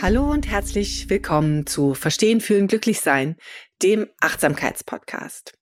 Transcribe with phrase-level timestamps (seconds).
[0.00, 3.34] Hallo und herzlich willkommen zu Verstehen, Fühlen, Glücklich Sein,
[3.82, 5.58] dem Achtsamkeitspodcast.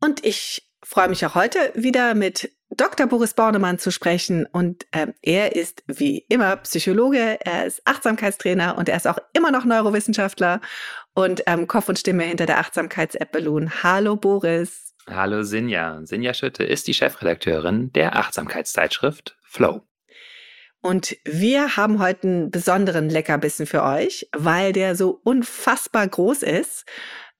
[0.00, 3.08] Und ich freue mich auch heute wieder mit Dr.
[3.08, 4.46] Boris Bornemann zu sprechen.
[4.46, 9.50] Und ähm, er ist wie immer Psychologe, er ist Achtsamkeitstrainer und er ist auch immer
[9.50, 10.60] noch Neurowissenschaftler
[11.14, 13.82] und ähm, Kopf und Stimme hinter der Achtsamkeits-App Balloon.
[13.82, 14.94] Hallo Boris.
[15.08, 16.00] Hallo Sinja.
[16.04, 19.82] Sinja Schütte ist die Chefredakteurin der Achtsamkeitszeitschrift Flow.
[20.82, 26.84] Und wir haben heute einen besonderen Leckerbissen für euch, weil der so unfassbar groß ist.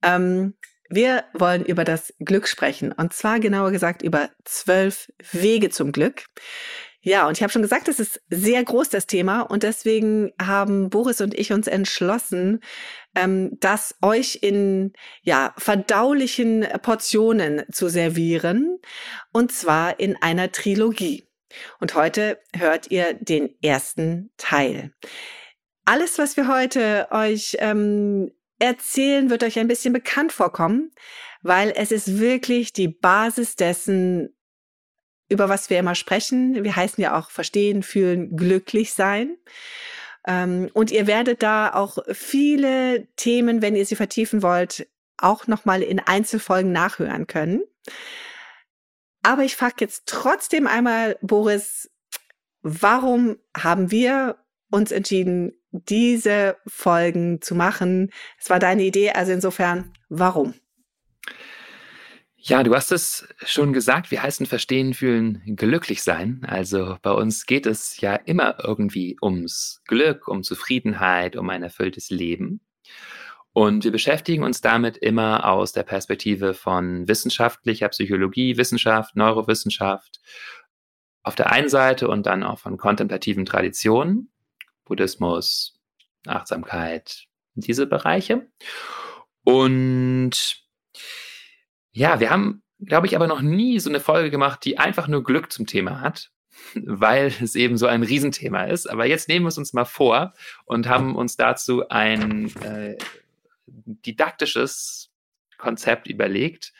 [0.02, 0.54] Ähm,
[0.88, 6.26] wir wollen über das Glück sprechen und zwar genauer gesagt über zwölf Wege zum Glück.
[7.00, 10.88] Ja, und ich habe schon gesagt, es ist sehr groß das Thema und deswegen haben
[10.88, 12.60] Boris und ich uns entschlossen,
[13.16, 18.78] ähm, das euch in ja verdaulichen Portionen zu servieren
[19.32, 21.26] und zwar in einer Trilogie.
[21.80, 24.92] Und heute hört ihr den ersten Teil.
[25.84, 30.92] Alles, was wir heute euch ähm, erzählen, wird euch ein bisschen bekannt vorkommen,
[31.42, 34.36] weil es ist wirklich die Basis dessen,
[35.28, 36.62] über was wir immer sprechen.
[36.62, 39.36] Wir heißen ja auch verstehen, fühlen, glücklich sein.
[40.26, 44.86] Ähm, und ihr werdet da auch viele Themen, wenn ihr sie vertiefen wollt,
[45.16, 47.62] auch nochmal in Einzelfolgen nachhören können.
[49.22, 51.90] Aber ich frage jetzt trotzdem einmal, Boris,
[52.62, 54.36] warum haben wir
[54.70, 58.10] uns entschieden, diese Folgen zu machen?
[58.38, 60.54] Es war deine Idee, also insofern, warum?
[62.44, 66.44] Ja, du hast es schon gesagt, wir heißen Verstehen, Fühlen, Glücklich sein.
[66.44, 72.10] Also bei uns geht es ja immer irgendwie ums Glück, um Zufriedenheit, um ein erfülltes
[72.10, 72.60] Leben.
[73.52, 80.20] Und wir beschäftigen uns damit immer aus der Perspektive von wissenschaftlicher Psychologie, Wissenschaft, Neurowissenschaft
[81.22, 84.30] auf der einen Seite und dann auch von kontemplativen Traditionen,
[84.84, 85.78] Buddhismus,
[86.26, 88.48] Achtsamkeit, diese Bereiche.
[89.44, 90.62] Und
[91.92, 95.22] ja, wir haben, glaube ich, aber noch nie so eine Folge gemacht, die einfach nur
[95.22, 96.30] Glück zum Thema hat,
[96.74, 98.88] weil es eben so ein Riesenthema ist.
[98.88, 100.32] Aber jetzt nehmen wir es uns mal vor
[100.64, 102.96] und haben uns dazu ein äh,
[104.04, 105.10] didaktisches
[105.58, 106.72] Konzept überlegt.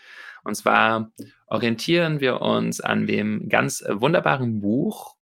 [0.44, 1.12] Und zwar
[1.46, 5.16] orientieren wir uns an dem ganz wunderbaren Buch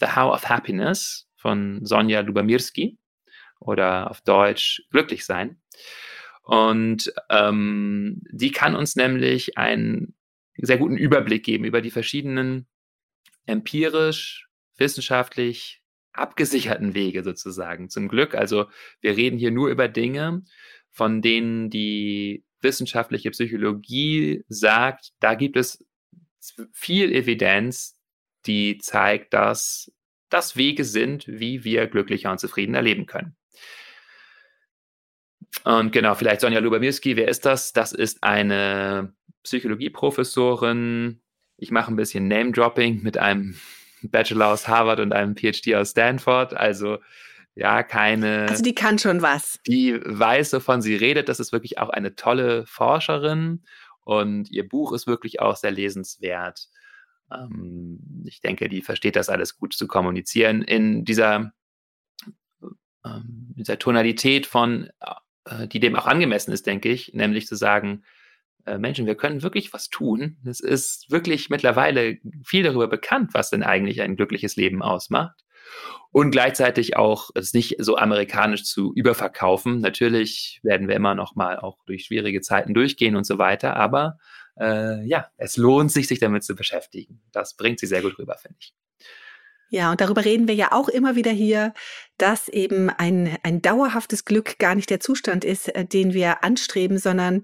[0.00, 2.98] The How of Happiness von Sonja Lubomirski
[3.60, 5.60] oder auf Deutsch Glücklich sein.
[6.42, 10.14] Und ähm, die kann uns nämlich einen
[10.56, 12.66] sehr guten Überblick geben über die verschiedenen
[13.46, 15.82] empirisch, wissenschaftlich
[16.12, 18.34] abgesicherten Wege sozusagen zum Glück.
[18.34, 18.66] Also
[19.00, 20.42] wir reden hier nur über Dinge,
[20.90, 25.84] von denen die wissenschaftliche Psychologie sagt, da gibt es
[26.72, 27.98] viel Evidenz,
[28.46, 29.92] die zeigt, dass
[30.28, 33.36] das Wege sind, wie wir glücklicher und zufriedener leben können.
[35.64, 37.72] Und genau, vielleicht Sonja Lubomirski, wer ist das?
[37.72, 39.12] Das ist eine
[39.42, 41.20] Psychologieprofessorin.
[41.56, 43.56] Ich mache ein bisschen Name-Dropping mit einem
[44.02, 46.54] Bachelor aus Harvard und einem PhD aus Stanford.
[46.54, 46.98] Also
[47.54, 48.46] ja, keine.
[48.48, 49.58] Also die kann schon was.
[49.66, 51.28] Die weiß, wovon sie redet.
[51.28, 53.64] Das ist wirklich auch eine tolle Forscherin
[54.04, 56.68] und ihr Buch ist wirklich auch sehr lesenswert.
[57.32, 61.52] Ähm, ich denke, die versteht das alles gut zu kommunizieren in dieser,
[63.04, 64.88] ähm, dieser Tonalität von,
[65.44, 68.04] äh, die dem auch angemessen ist, denke ich, nämlich zu sagen,
[68.64, 70.38] äh, Menschen, wir können wirklich was tun.
[70.44, 75.44] Es ist wirklich mittlerweile viel darüber bekannt, was denn eigentlich ein glückliches Leben ausmacht
[76.12, 79.80] und gleichzeitig auch es nicht so amerikanisch zu überverkaufen.
[79.80, 84.18] Natürlich werden wir immer noch mal auch durch schwierige Zeiten durchgehen und so weiter, aber
[84.58, 87.22] äh, ja, es lohnt sich, sich damit zu beschäftigen.
[87.32, 88.74] Das bringt sie sehr gut rüber, finde ich.
[89.72, 91.72] Ja, und darüber reden wir ja auch immer wieder hier,
[92.18, 96.98] dass eben ein, ein dauerhaftes Glück gar nicht der Zustand ist, äh, den wir anstreben,
[96.98, 97.42] sondern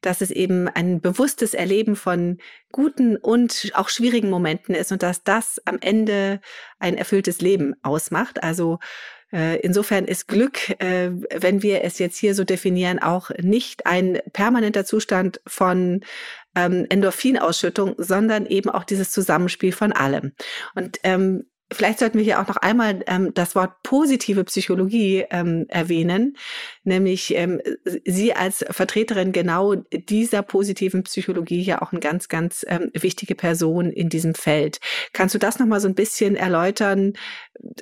[0.00, 2.38] dass es eben ein bewusstes Erleben von
[2.72, 6.40] guten und auch schwierigen Momenten ist und dass das am Ende
[6.80, 8.42] ein erfülltes Leben ausmacht.
[8.42, 8.80] Also
[9.32, 14.20] äh, Insofern ist Glück, äh, wenn wir es jetzt hier so definieren, auch nicht ein
[14.32, 16.00] permanenter Zustand von
[16.56, 20.32] ähm, Endorphinausschüttung, sondern eben auch dieses Zusammenspiel von allem.
[20.74, 25.66] Und ähm, Vielleicht sollten wir hier auch noch einmal ähm, das Wort positive Psychologie ähm,
[25.68, 26.36] erwähnen,
[26.82, 27.60] nämlich ähm,
[28.06, 33.90] Sie als Vertreterin genau dieser positiven Psychologie ja auch eine ganz, ganz ähm, wichtige Person
[33.90, 34.78] in diesem Feld.
[35.12, 37.12] Kannst du das noch mal so ein bisschen erläutern,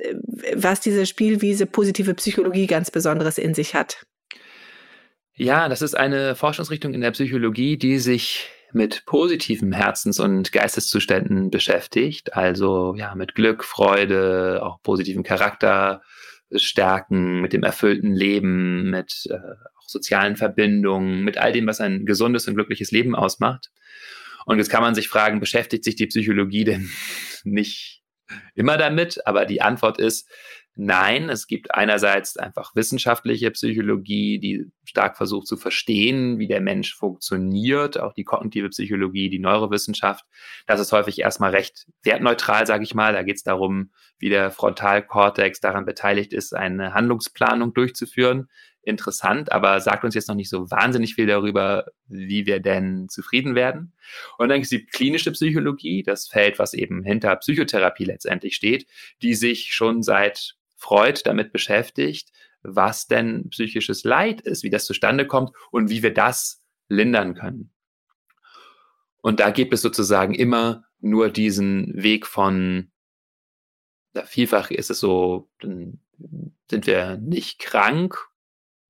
[0.00, 0.14] äh,
[0.54, 4.04] was diese Spielwiese positive Psychologie ganz Besonderes in sich hat?
[5.34, 11.50] Ja, das ist eine Forschungsrichtung in der Psychologie, die sich mit positiven Herzens- und Geisteszuständen
[11.50, 16.02] beschäftigt, also ja, mit Glück, Freude, auch positiven Charakter
[16.52, 22.06] stärken, mit dem erfüllten Leben, mit äh, auch sozialen Verbindungen, mit all dem, was ein
[22.06, 23.70] gesundes und glückliches Leben ausmacht.
[24.44, 26.90] Und jetzt kann man sich fragen, beschäftigt sich die Psychologie denn
[27.44, 28.02] nicht
[28.54, 29.26] immer damit?
[29.26, 30.30] Aber die Antwort ist,
[30.78, 36.94] Nein, es gibt einerseits einfach wissenschaftliche Psychologie, die stark versucht zu verstehen, wie der Mensch
[36.94, 40.26] funktioniert, auch die kognitive Psychologie, die Neurowissenschaft.
[40.66, 43.14] Das ist häufig erstmal recht wertneutral, sage ich mal.
[43.14, 48.48] Da geht es darum, wie der Frontalkortex daran beteiligt ist, eine Handlungsplanung durchzuführen.
[48.82, 53.54] Interessant, aber sagt uns jetzt noch nicht so wahnsinnig viel darüber, wie wir denn zufrieden
[53.54, 53.94] werden.
[54.36, 58.86] Und dann gibt es die klinische Psychologie, das Feld, was eben hinter Psychotherapie letztendlich steht,
[59.22, 62.30] die sich schon seit Freud damit beschäftigt,
[62.62, 67.72] was denn psychisches Leid ist, wie das zustande kommt und wie wir das lindern können.
[69.22, 72.90] Und da gibt es sozusagen immer nur diesen Weg von,
[74.14, 76.00] ja, vielfach ist es so, dann
[76.70, 78.16] sind wir nicht krank,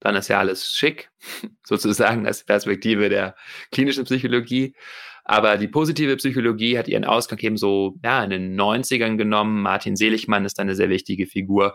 [0.01, 1.11] dann ist ja alles schick,
[1.65, 3.35] sozusagen als Perspektive der
[3.73, 4.75] klinischen Psychologie.
[5.29, 9.61] Aber die positive Psychologie hat ihren Ausgang eben so ja, in den 90ern genommen.
[9.61, 11.75] Martin Seligmann ist eine sehr wichtige Figur,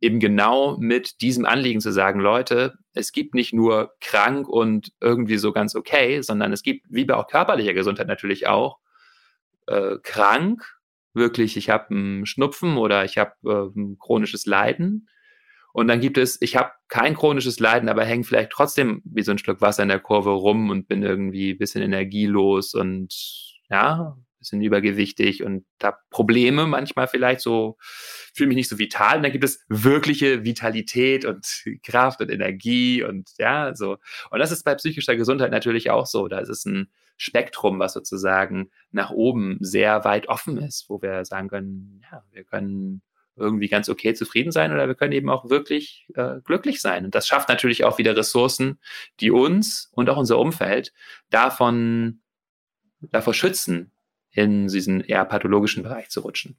[0.00, 5.38] eben genau mit diesem Anliegen zu sagen, Leute, es gibt nicht nur krank und irgendwie
[5.38, 8.78] so ganz okay, sondern es gibt, wie bei auch körperlicher Gesundheit natürlich auch,
[9.66, 10.62] äh, krank,
[11.14, 15.08] wirklich, ich habe einen Schnupfen oder ich habe äh, ein chronisches Leiden.
[15.74, 19.32] Und dann gibt es, ich habe kein chronisches Leiden, aber hänge vielleicht trotzdem wie so
[19.32, 23.12] ein Stück Wasser in der Kurve rum und bin irgendwie ein bisschen energielos und
[23.68, 27.76] ja, bisschen übergewichtig und habe Probleme manchmal vielleicht so,
[28.34, 29.16] fühle mich nicht so vital.
[29.16, 31.44] Und dann gibt es wirkliche Vitalität und
[31.82, 33.96] Kraft und Energie und ja, so.
[34.30, 36.28] Und das ist bei psychischer Gesundheit natürlich auch so.
[36.28, 41.24] Da ist es ein Spektrum, was sozusagen nach oben sehr weit offen ist, wo wir
[41.24, 43.02] sagen können, ja, wir können
[43.36, 47.04] irgendwie ganz okay zufrieden sein oder wir können eben auch wirklich äh, glücklich sein.
[47.04, 48.78] Und das schafft natürlich auch wieder Ressourcen,
[49.20, 50.92] die uns und auch unser Umfeld
[51.30, 52.20] davon,
[53.00, 53.92] davor schützen,
[54.30, 56.58] in diesen eher pathologischen Bereich zu rutschen.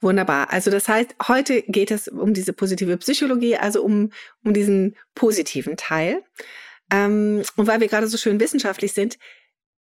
[0.00, 0.52] Wunderbar.
[0.52, 4.12] Also das heißt, heute geht es um diese positive Psychologie, also um,
[4.44, 6.22] um diesen positiven Teil.
[6.92, 9.18] Ähm, und weil wir gerade so schön wissenschaftlich sind,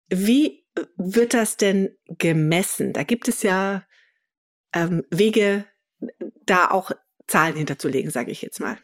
[0.08, 0.64] wie
[0.96, 2.92] wird das denn gemessen?
[2.92, 3.84] Da gibt es ja
[4.74, 5.64] ähm, Wege,
[6.44, 6.90] da auch
[7.26, 8.76] Zahlen hinterzulegen, sage ich jetzt mal.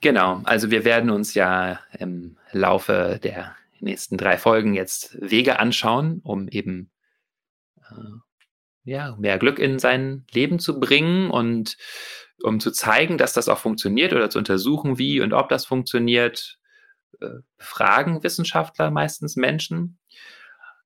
[0.00, 6.20] Genau, also wir werden uns ja im Laufe der nächsten drei Folgen jetzt Wege anschauen,
[6.22, 6.90] um eben
[7.90, 8.18] äh,
[8.84, 11.76] ja, mehr Glück in sein Leben zu bringen und
[12.42, 16.58] um zu zeigen, dass das auch funktioniert oder zu untersuchen, wie und ob das funktioniert,
[17.20, 19.98] äh, fragen Wissenschaftler meistens Menschen.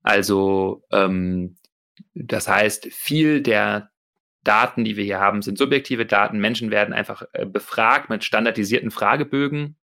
[0.02, 1.56] Also ähm,
[2.14, 3.91] das heißt, viel der
[4.44, 6.38] Daten, die wir hier haben, sind subjektive Daten.
[6.38, 9.76] Menschen werden einfach äh, befragt mit standardisierten Fragebögen.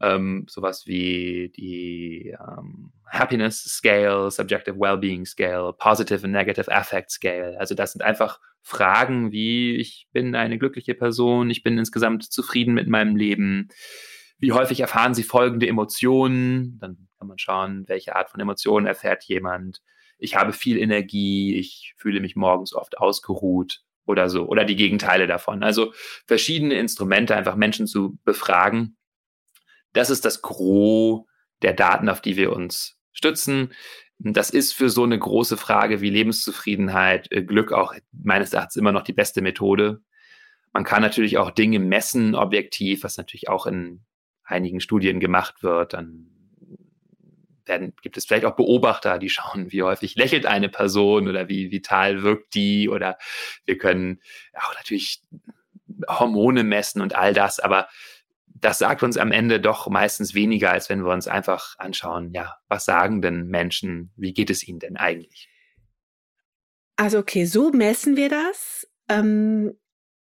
[0.00, 7.56] Ähm, sowas wie die ähm, Happiness Scale, Subjective Wellbeing Scale, Positive and Negative Affect Scale.
[7.58, 12.74] Also das sind einfach Fragen wie, ich bin eine glückliche Person, ich bin insgesamt zufrieden
[12.74, 13.68] mit meinem Leben.
[14.38, 16.78] Wie häufig erfahren Sie folgende Emotionen?
[16.80, 19.82] Dann kann man schauen, welche Art von Emotionen erfährt jemand
[20.22, 25.26] ich habe viel Energie, ich fühle mich morgens oft ausgeruht oder so, oder die Gegenteile
[25.26, 25.62] davon.
[25.62, 25.92] Also
[26.26, 28.96] verschiedene Instrumente, einfach Menschen zu befragen.
[29.92, 31.24] Das ist das Gros
[31.62, 33.72] der Daten, auf die wir uns stützen.
[34.18, 38.92] Das ist für so eine große Frage wie Lebenszufriedenheit, äh, Glück auch meines Erachtens immer
[38.92, 40.00] noch die beste Methode.
[40.72, 44.04] Man kann natürlich auch Dinge messen, objektiv, was natürlich auch in
[44.44, 45.92] einigen Studien gemacht wird.
[45.92, 46.31] Dann
[47.68, 51.70] werden, gibt es vielleicht auch Beobachter, die schauen, wie häufig lächelt eine Person oder wie
[51.70, 53.18] vital wirkt die oder
[53.64, 54.20] wir können
[54.54, 55.22] auch natürlich
[56.08, 57.88] Hormone messen und all das, aber
[58.46, 62.56] das sagt uns am Ende doch meistens weniger, als wenn wir uns einfach anschauen, ja,
[62.68, 65.48] was sagen denn Menschen, wie geht es ihnen denn eigentlich?
[66.96, 68.86] Also okay, so messen wir das.
[69.08, 69.76] Ähm,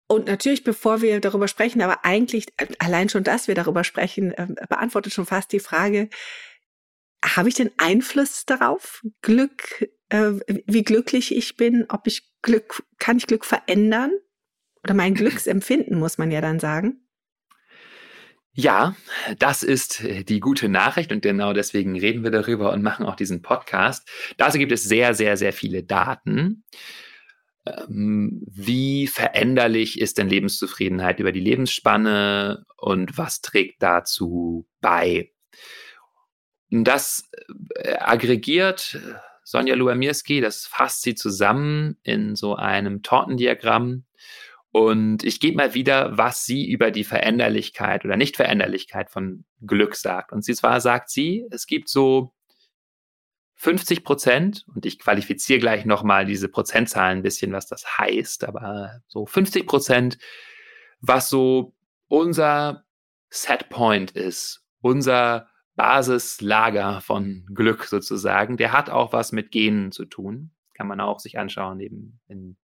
[0.07, 4.31] und natürlich, bevor wir darüber sprechen, aber eigentlich äh, allein schon, dass wir darüber sprechen,
[4.33, 6.09] äh, beantwortet schon fast die Frage,
[7.23, 10.33] habe ich den Einfluss darauf, Glück, äh,
[10.65, 14.11] wie glücklich ich bin, ob ich Glück, kann ich Glück verändern?
[14.83, 17.07] Oder mein Glücksempfinden, muss man ja dann sagen.
[18.53, 18.95] Ja,
[19.37, 23.43] das ist die gute Nachricht und genau deswegen reden wir darüber und machen auch diesen
[23.43, 24.09] Podcast.
[24.37, 26.63] Dazu gibt es sehr, sehr, sehr viele Daten.
[27.67, 35.31] Ähm, wie veränderlich ist denn Lebenszufriedenheit über die Lebensspanne und was trägt dazu bei?
[36.69, 37.29] Das
[37.75, 38.99] äh, aggregiert
[39.43, 44.03] Sonja Luamirski, das fasst sie zusammen in so einem Tortendiagramm.
[44.71, 50.33] Und ich gebe mal wieder, was sie über die Veränderlichkeit oder Nichtveränderlichkeit von Glück sagt.
[50.33, 52.33] Und zwar sagt sie, es gibt so
[53.55, 59.01] 50 Prozent, und ich qualifiziere gleich nochmal diese Prozentzahlen ein bisschen, was das heißt, aber
[59.07, 60.17] so 50 Prozent,
[60.99, 61.73] was so
[62.09, 62.83] unser
[63.29, 70.51] Setpoint ist, unser Basislager von Glück sozusagen, der hat auch was mit Genen zu tun.
[70.73, 72.57] Kann man auch sich anschauen, eben in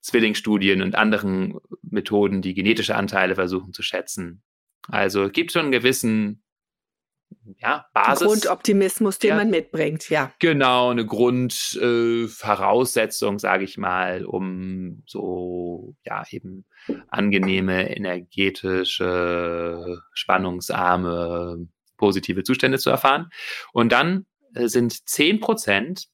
[0.00, 4.42] Zwillingsstudien und anderen Methoden, die genetische Anteile versuchen zu schätzen.
[4.88, 6.44] Also es gibt schon einen gewissen
[7.58, 8.26] ja, Basis.
[8.26, 10.32] Grundoptimismus, den ja, man mitbringt, ja.
[10.38, 16.66] Genau, eine Grundvoraussetzung, äh, sage ich mal, um so, ja, eben
[17.08, 23.30] angenehme, energetische, spannungsarme, positive Zustände zu erfahren.
[23.72, 26.08] Und dann äh, sind zehn Prozent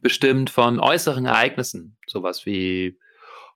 [0.00, 2.98] bestimmt von äußeren Ereignissen, sowas wie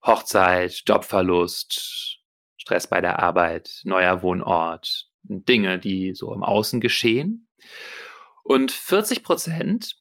[0.05, 2.19] Hochzeit, Jobverlust,
[2.57, 7.49] Stress bei der Arbeit, neuer Wohnort, Dinge, die so im Außen geschehen.
[8.43, 9.97] Und 40 Prozent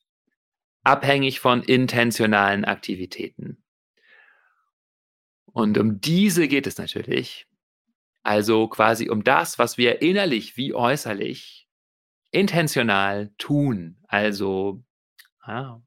[0.84, 3.64] abhängig von intentionalen Aktivitäten.
[5.46, 7.48] Und um diese geht es natürlich.
[8.24, 11.68] Also quasi um das, was wir innerlich wie äußerlich
[12.32, 13.98] intentional tun.
[14.08, 14.84] Also
[15.48, 15.82] ja,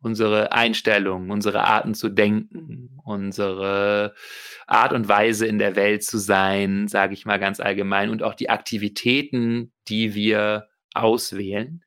[0.00, 4.14] unsere Einstellung, unsere Arten zu denken, unsere
[4.66, 8.34] Art und Weise in der Welt zu sein, sage ich mal ganz allgemein, und auch
[8.34, 11.84] die Aktivitäten, die wir auswählen,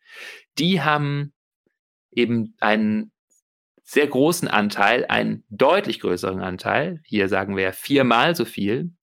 [0.58, 1.34] die haben
[2.12, 3.12] eben einen
[3.84, 8.94] sehr großen Anteil, einen deutlich größeren Anteil, hier sagen wir ja viermal so viel,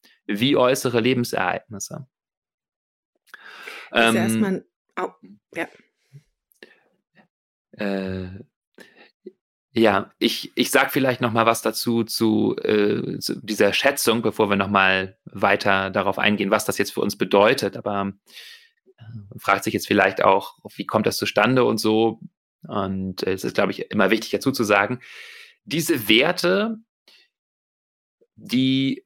[0.41, 2.07] wie äußere Lebensereignisse.
[3.91, 4.65] Also ähm, erstmal,
[4.99, 5.11] oh,
[5.55, 5.69] ja.
[7.73, 8.45] Äh,
[9.75, 14.51] ja, ich, ich sage vielleicht noch mal was dazu zu, äh, zu dieser Schätzung, bevor
[14.51, 17.77] wir noch mal weiter darauf eingehen, was das jetzt für uns bedeutet.
[17.77, 18.13] Aber
[18.99, 19.03] äh,
[19.39, 22.21] fragt sich jetzt vielleicht auch, wie kommt das zustande und so.
[22.69, 25.01] Und es ist, glaube ich, immer wichtig dazu zu sagen,
[25.65, 26.77] diese Werte,
[28.37, 29.03] die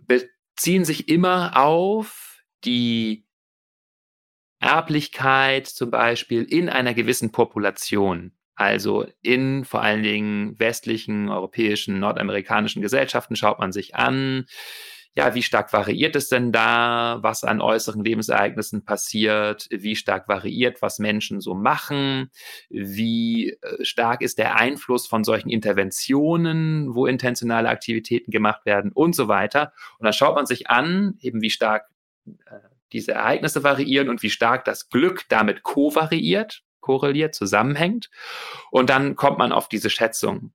[0.57, 3.27] beziehen sich immer auf die
[4.59, 8.33] Erblichkeit zum Beispiel in einer gewissen Population.
[8.55, 14.47] Also in vor allen Dingen westlichen, europäischen, nordamerikanischen Gesellschaften schaut man sich an,
[15.17, 20.83] ja, wie stark variiert es denn da, was an äußeren Lebensereignissen passiert, wie stark variiert,
[20.83, 22.31] was Menschen so machen,
[22.69, 29.15] wie äh, stark ist der Einfluss von solchen Interventionen, wo intentionale Aktivitäten gemacht werden und
[29.15, 29.73] so weiter.
[29.99, 31.87] Und dann schaut man sich an, eben wie stark
[32.27, 32.59] äh,
[32.93, 38.11] diese Ereignisse variieren und wie stark das Glück damit kovariiert korreliert, zusammenhängt.
[38.71, 40.53] Und dann kommt man auf diese Schätzung.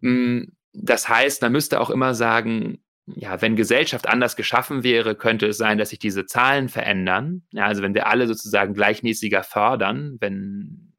[0.00, 2.82] Hm, das heißt, man müsste auch immer sagen,
[3.16, 7.42] ja, wenn Gesellschaft anders geschaffen wäre, könnte es sein, dass sich diese Zahlen verändern.
[7.52, 10.92] Ja, also wenn wir alle sozusagen gleichmäßiger fördern, wenn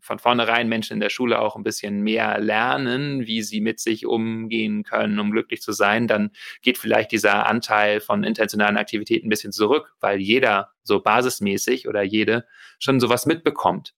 [0.00, 4.06] von vornherein Menschen in der Schule auch ein bisschen mehr lernen, wie sie mit sich
[4.06, 6.30] umgehen können, um glücklich zu sein, dann
[6.62, 12.02] geht vielleicht dieser Anteil von intentionalen Aktivitäten ein bisschen zurück, weil jeder so basismäßig oder
[12.02, 12.44] jede
[12.80, 13.94] schon sowas mitbekommt.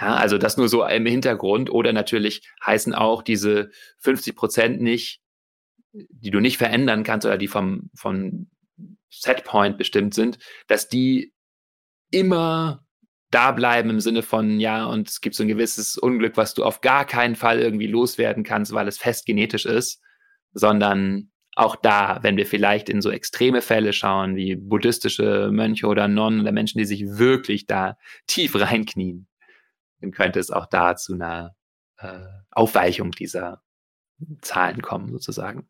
[0.00, 5.20] Ja, also das nur so im Hintergrund oder natürlich heißen auch diese 50 Prozent nicht,
[5.92, 8.50] die du nicht verändern kannst oder die vom, vom
[9.10, 11.32] Setpoint bestimmt sind, dass die
[12.10, 12.84] immer
[13.30, 16.64] da bleiben im Sinne von, ja, und es gibt so ein gewisses Unglück, was du
[16.64, 20.02] auf gar keinen Fall irgendwie loswerden kannst, weil es fest genetisch ist,
[20.52, 26.08] sondern auch da, wenn wir vielleicht in so extreme Fälle schauen, wie buddhistische Mönche oder
[26.08, 29.28] Nonnen oder Menschen, die sich wirklich da tief reinknien,
[30.00, 31.54] dann könnte es auch da zu einer
[31.98, 32.18] äh,
[32.50, 33.62] Aufweichung dieser
[34.40, 35.68] Zahlen kommen, sozusagen.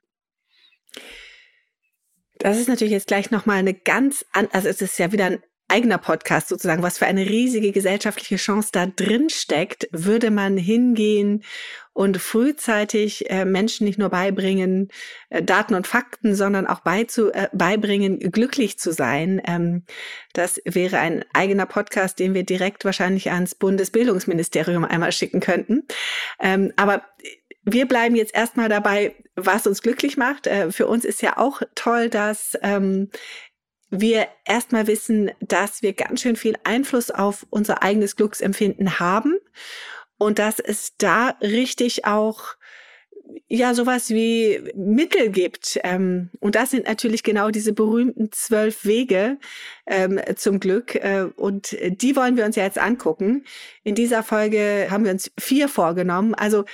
[2.38, 5.42] Das ist natürlich jetzt gleich nochmal eine ganz, an, also es ist ja wieder ein
[5.70, 11.44] eigener Podcast sozusagen, was für eine riesige gesellschaftliche Chance da drin steckt, würde man hingehen
[11.92, 14.88] und frühzeitig äh, Menschen nicht nur beibringen,
[15.28, 19.40] äh, Daten und Fakten, sondern auch beizu, äh, beibringen, glücklich zu sein.
[19.47, 19.85] Ähm,
[20.32, 25.87] das wäre ein eigener Podcast, den wir direkt wahrscheinlich ans Bundesbildungsministerium einmal schicken könnten.
[26.40, 27.02] Ähm, aber
[27.73, 30.47] wir bleiben jetzt erstmal dabei, was uns glücklich macht.
[30.47, 33.11] Äh, für uns ist ja auch toll, dass ähm,
[33.91, 39.39] wir erstmal wissen, dass wir ganz schön viel Einfluss auf unser eigenes Glücksempfinden haben
[40.17, 42.57] und dass es da richtig auch
[43.49, 45.79] ja sowas wie Mittel gibt.
[45.83, 49.39] Ähm, und das sind natürlich genau diese berühmten zwölf Wege
[49.87, 50.95] ähm, zum Glück.
[50.95, 53.45] Äh, und die wollen wir uns ja jetzt angucken.
[53.83, 56.35] In dieser Folge haben wir uns vier vorgenommen.
[56.35, 56.65] Also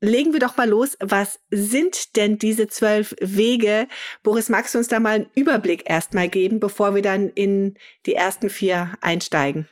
[0.00, 0.96] legen wir doch mal los.
[1.00, 3.88] Was sind denn diese zwölf Wege?
[4.22, 7.74] Boris, magst du uns da mal einen Überblick erstmal geben, bevor wir dann in
[8.06, 9.68] die ersten vier einsteigen?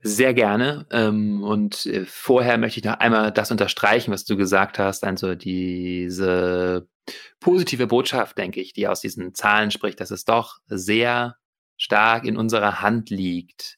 [0.00, 0.86] Sehr gerne.
[0.90, 5.04] Ähm, und äh, vorher möchte ich noch einmal das unterstreichen, was du gesagt hast.
[5.04, 6.88] Also diese
[7.40, 11.36] positive Botschaft, denke ich, die aus diesen Zahlen spricht, dass es doch sehr
[11.76, 13.77] stark in unserer Hand liegt,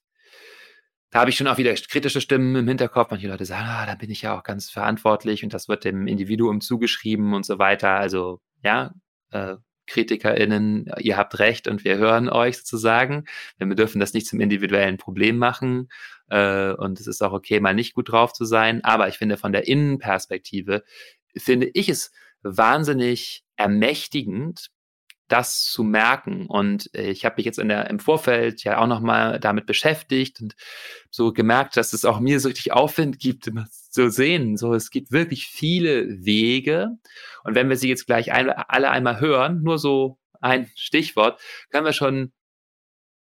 [1.11, 3.11] da habe ich schon auch wieder kritische Stimmen im Hinterkopf.
[3.11, 6.07] Manche Leute sagen, ah, da bin ich ja auch ganz verantwortlich und das wird dem
[6.07, 7.90] Individuum zugeschrieben und so weiter.
[7.90, 8.93] Also ja,
[9.31, 9.57] äh,
[9.90, 13.25] KritikerInnen, ihr habt recht und wir hören euch sozusagen.
[13.59, 15.88] Wir dürfen das nicht zum individuellen Problem machen
[16.29, 18.85] äh, und es ist auch okay, mal nicht gut drauf zu sein.
[18.85, 20.85] Aber ich finde, von der Innenperspektive
[21.37, 22.12] finde ich es
[22.43, 24.69] wahnsinnig ermächtigend,
[25.31, 26.47] das zu merken.
[26.47, 30.41] Und äh, ich habe mich jetzt in der, im Vorfeld ja auch nochmal damit beschäftigt
[30.41, 30.57] und
[31.11, 34.57] so gemerkt, dass es auch mir so richtig Aufwind gibt, immer zu sehen.
[34.57, 36.91] So, es gibt wirklich viele Wege.
[37.45, 41.40] Und wenn wir sie jetzt gleich ein, alle einmal hören, nur so ein Stichwort,
[41.71, 42.33] können wir schon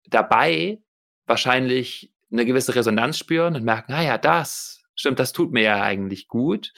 [0.07, 0.79] dabei
[1.25, 5.81] wahrscheinlich eine gewisse Resonanz spüren und merken, ah ja, das stimmt, das tut mir ja
[5.81, 6.73] eigentlich gut.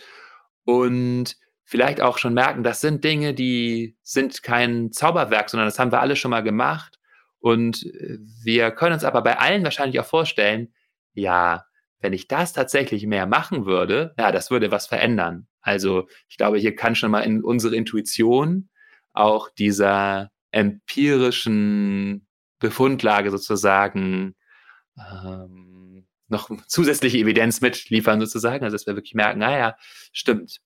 [0.64, 1.38] Und
[1.70, 6.02] vielleicht auch schon merken, das sind Dinge, die sind kein Zauberwerk, sondern das haben wir
[6.02, 7.00] alle schon mal gemacht.
[7.38, 10.74] Und äh, wir können uns aber bei allen wahrscheinlich auch vorstellen,
[11.14, 11.66] ja,
[12.00, 15.48] wenn ich das tatsächlich mehr machen würde, ja, das würde was verändern.
[15.62, 18.70] Also ich glaube, hier kann schon mal in unsere Intuition
[19.14, 22.28] auch dieser empirischen
[22.58, 24.34] Befundlage sozusagen
[24.98, 29.80] ähm, noch zusätzliche Evidenz mitliefern sozusagen, also dass wir wirklich merken, naja, ah
[30.12, 30.62] stimmt,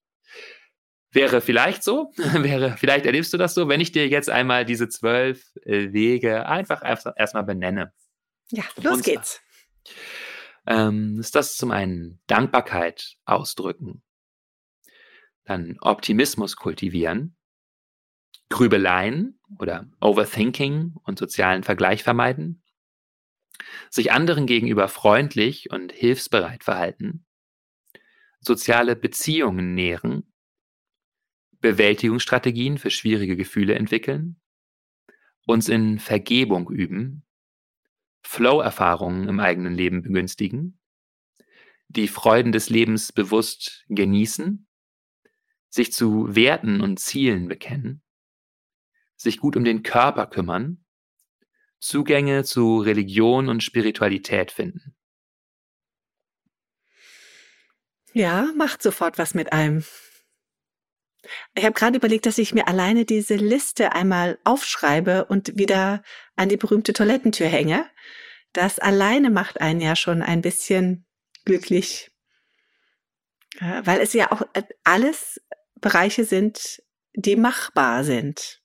[1.14, 4.90] Wäre vielleicht so, wäre, vielleicht erlebst du das so, wenn ich dir jetzt einmal diese
[4.90, 7.94] zwölf äh, Wege einfach erstmal benenne.
[8.50, 9.42] Ja, los Und, geht's.
[10.66, 14.02] Ähm, ist das zum einen Dankbarkeit ausdrücken,
[15.44, 17.36] dann Optimismus kultivieren,
[18.50, 22.64] Grübeleien oder Overthinking und sozialen Vergleich vermeiden,
[23.90, 27.26] sich anderen gegenüber freundlich und hilfsbereit verhalten,
[28.40, 30.33] soziale Beziehungen nähren,
[31.64, 34.36] Bewältigungsstrategien für schwierige Gefühle entwickeln,
[35.46, 37.26] uns in Vergebung üben,
[38.22, 40.78] Flow-Erfahrungen im eigenen Leben begünstigen,
[41.88, 44.68] die Freuden des Lebens bewusst genießen,
[45.70, 48.04] sich zu Werten und Zielen bekennen,
[49.16, 50.84] sich gut um den Körper kümmern,
[51.80, 54.98] Zugänge zu Religion und Spiritualität finden.
[58.12, 59.86] Ja, macht sofort was mit einem.
[61.56, 66.04] Ich habe gerade überlegt, dass ich mir alleine diese Liste einmal aufschreibe und wieder
[66.36, 67.86] an die berühmte Toilettentür hänge.
[68.52, 71.06] Das alleine macht einen ja schon ein bisschen
[71.46, 72.12] glücklich,
[73.60, 75.42] weil es ja auch äh, alles
[75.80, 76.82] Bereiche sind,
[77.14, 78.62] die machbar sind.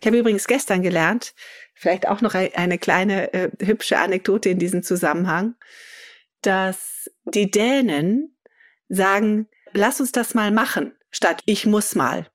[0.00, 1.34] Ich habe übrigens gestern gelernt,
[1.74, 5.54] vielleicht auch noch eine kleine äh, hübsche Anekdote in diesem Zusammenhang,
[6.42, 8.36] dass die Dänen
[8.88, 12.26] sagen, lass uns das mal machen statt ich muss mal.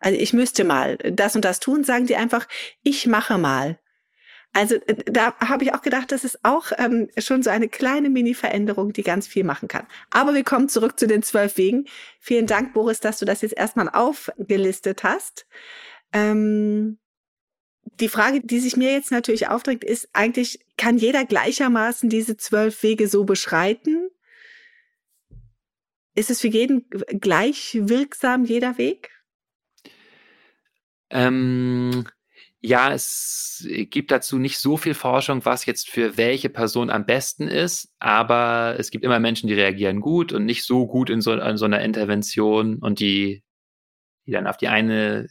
[0.00, 2.46] Also ich müsste mal das und das tun, sagen die einfach,
[2.84, 3.80] ich mache mal.
[4.52, 8.10] Also äh, da habe ich auch gedacht, das ist auch ähm, schon so eine kleine
[8.10, 9.86] Mini-Veränderung, die ganz viel machen kann.
[10.10, 11.86] Aber wir kommen zurück zu den zwölf Wegen.
[12.20, 15.46] Vielen Dank, Boris, dass du das jetzt erstmal aufgelistet hast.
[16.12, 16.98] Ähm,
[18.00, 22.82] die Frage, die sich mir jetzt natürlich aufdrängt, ist eigentlich, kann jeder gleichermaßen diese zwölf
[22.82, 24.08] Wege so beschreiten?
[26.18, 26.84] Ist es für jeden
[27.20, 29.10] gleich wirksam, jeder Weg?
[31.10, 32.08] Ähm,
[32.58, 37.46] ja, es gibt dazu nicht so viel Forschung, was jetzt für welche Person am besten
[37.46, 41.34] ist, aber es gibt immer Menschen, die reagieren gut und nicht so gut in so,
[41.34, 43.44] in so einer Intervention und die,
[44.26, 45.28] die dann auf die eine,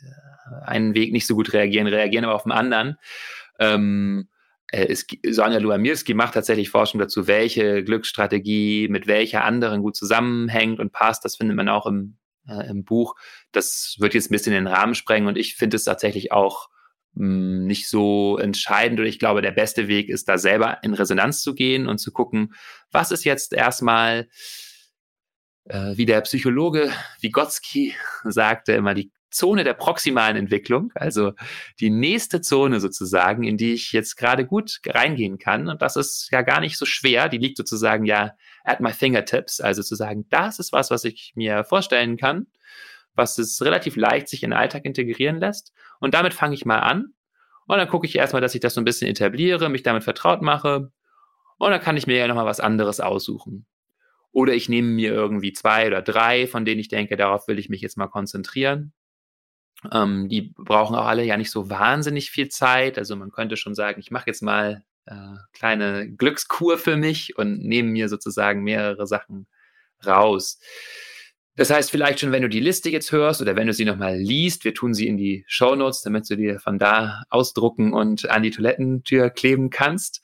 [0.64, 2.96] einen Weg nicht so gut reagieren, reagieren aber auf den anderen.
[3.60, 4.37] Ähm, äh,
[4.72, 10.92] es, Sonja Luamirski macht tatsächlich Forschung dazu, welche Glücksstrategie mit welcher anderen gut zusammenhängt und
[10.92, 11.24] passt.
[11.24, 13.16] Das findet man auch im, äh, im Buch.
[13.52, 16.70] Das wird jetzt ein bisschen den Rahmen sprengen und ich finde es tatsächlich auch
[17.16, 21.42] hm, nicht so entscheidend oder ich glaube, der beste Weg ist, da selber in Resonanz
[21.42, 22.54] zu gehen und zu gucken,
[22.92, 24.28] was ist jetzt erstmal,
[25.66, 31.34] äh, wie der Psychologe Vygotsky sagte, immer die Zone der proximalen Entwicklung, also
[31.80, 35.68] die nächste Zone sozusagen, in die ich jetzt gerade gut reingehen kann.
[35.68, 37.30] Und das ist ja gar nicht so schwer.
[37.30, 39.60] Die liegt sozusagen ja at my fingertips.
[39.60, 42.48] Also zu sagen, das ist was, was ich mir vorstellen kann
[43.18, 45.74] was es relativ leicht sich in den Alltag integrieren lässt.
[46.00, 47.14] Und damit fange ich mal an.
[47.66, 50.42] Und dann gucke ich erstmal, dass ich das so ein bisschen etabliere, mich damit vertraut
[50.42, 50.92] mache.
[51.58, 53.66] Und dann kann ich mir ja nochmal was anderes aussuchen.
[54.32, 57.70] Oder ich nehme mir irgendwie zwei oder drei, von denen ich denke, darauf will ich
[57.70, 58.94] mich jetzt mal konzentrieren.
[59.92, 62.98] Ähm, die brauchen auch alle ja nicht so wahnsinnig viel Zeit.
[62.98, 67.64] Also man könnte schon sagen, ich mache jetzt mal äh, kleine Glückskur für mich und
[67.64, 69.48] nehme mir sozusagen mehrere Sachen
[70.06, 70.60] raus.
[71.56, 74.16] Das heißt, vielleicht schon, wenn du die Liste jetzt hörst oder wenn du sie nochmal
[74.16, 78.30] liest, wir tun sie in die Show Notes, damit du dir von da ausdrucken und
[78.30, 80.22] an die Toilettentür kleben kannst.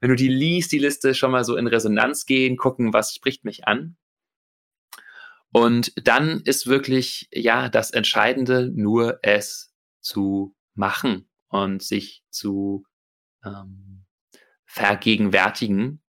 [0.00, 3.44] Wenn du die liest, die Liste schon mal so in Resonanz gehen, gucken, was spricht
[3.44, 3.96] mich an.
[5.54, 12.84] Und dann ist wirklich, ja, das Entscheidende, nur es zu machen und sich zu
[13.44, 14.04] ähm,
[14.66, 16.02] vergegenwärtigen,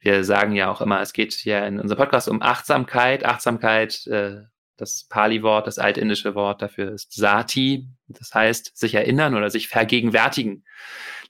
[0.00, 3.26] wir sagen ja auch immer, es geht ja in unserem Podcast um Achtsamkeit.
[3.26, 4.44] Achtsamkeit, äh,
[4.78, 7.90] das Pali-Wort, das altindische Wort dafür ist Sati.
[8.08, 10.64] Das heißt, sich erinnern oder sich vergegenwärtigen.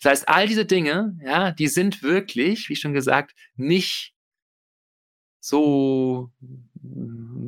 [0.00, 4.14] Das heißt, all diese Dinge, ja, die sind wirklich, wie schon gesagt, nicht
[5.40, 6.30] so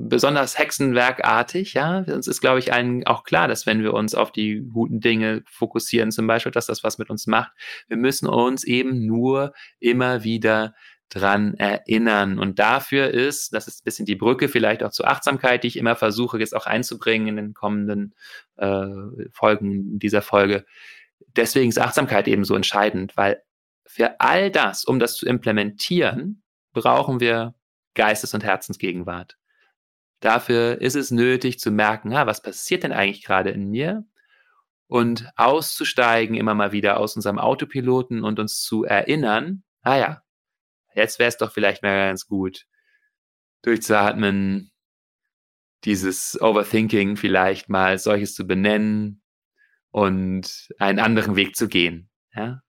[0.08, 1.98] besonders hexenwerkartig, ja.
[1.98, 5.42] Uns ist, glaube ich, allen auch klar, dass wenn wir uns auf die guten Dinge
[5.46, 7.52] fokussieren, zum Beispiel, dass das was mit uns macht,
[7.88, 10.74] wir müssen uns eben nur immer wieder
[11.08, 12.38] dran erinnern.
[12.38, 15.76] Und dafür ist, das ist ein bisschen die Brücke vielleicht auch zur Achtsamkeit, die ich
[15.76, 18.14] immer versuche jetzt auch einzubringen in den kommenden
[18.56, 18.86] äh,
[19.32, 20.64] Folgen dieser Folge.
[21.36, 23.42] Deswegen ist Achtsamkeit eben so entscheidend, weil
[23.86, 27.54] für all das, um das zu implementieren, brauchen wir
[27.98, 29.36] Geistes- und Herzensgegenwart.
[30.20, 34.06] Dafür ist es nötig zu merken, ah, was passiert denn eigentlich gerade in mir?
[34.86, 40.22] Und auszusteigen immer mal wieder aus unserem Autopiloten und uns zu erinnern, ah ja,
[40.94, 42.66] jetzt wäre es doch vielleicht mal ganz gut,
[43.62, 44.70] durchzuatmen,
[45.84, 49.22] dieses Overthinking vielleicht mal solches zu benennen
[49.90, 52.10] und einen anderen Weg zu gehen.
[52.32, 52.62] Ja?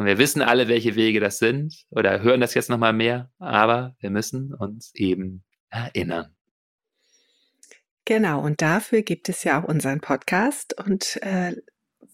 [0.00, 3.96] Und wir wissen alle, welche Wege das sind oder hören das jetzt nochmal mehr, aber
[4.00, 6.34] wir müssen uns eben erinnern.
[8.06, 10.74] Genau, und dafür gibt es ja auch unseren Podcast.
[10.82, 11.54] Und äh,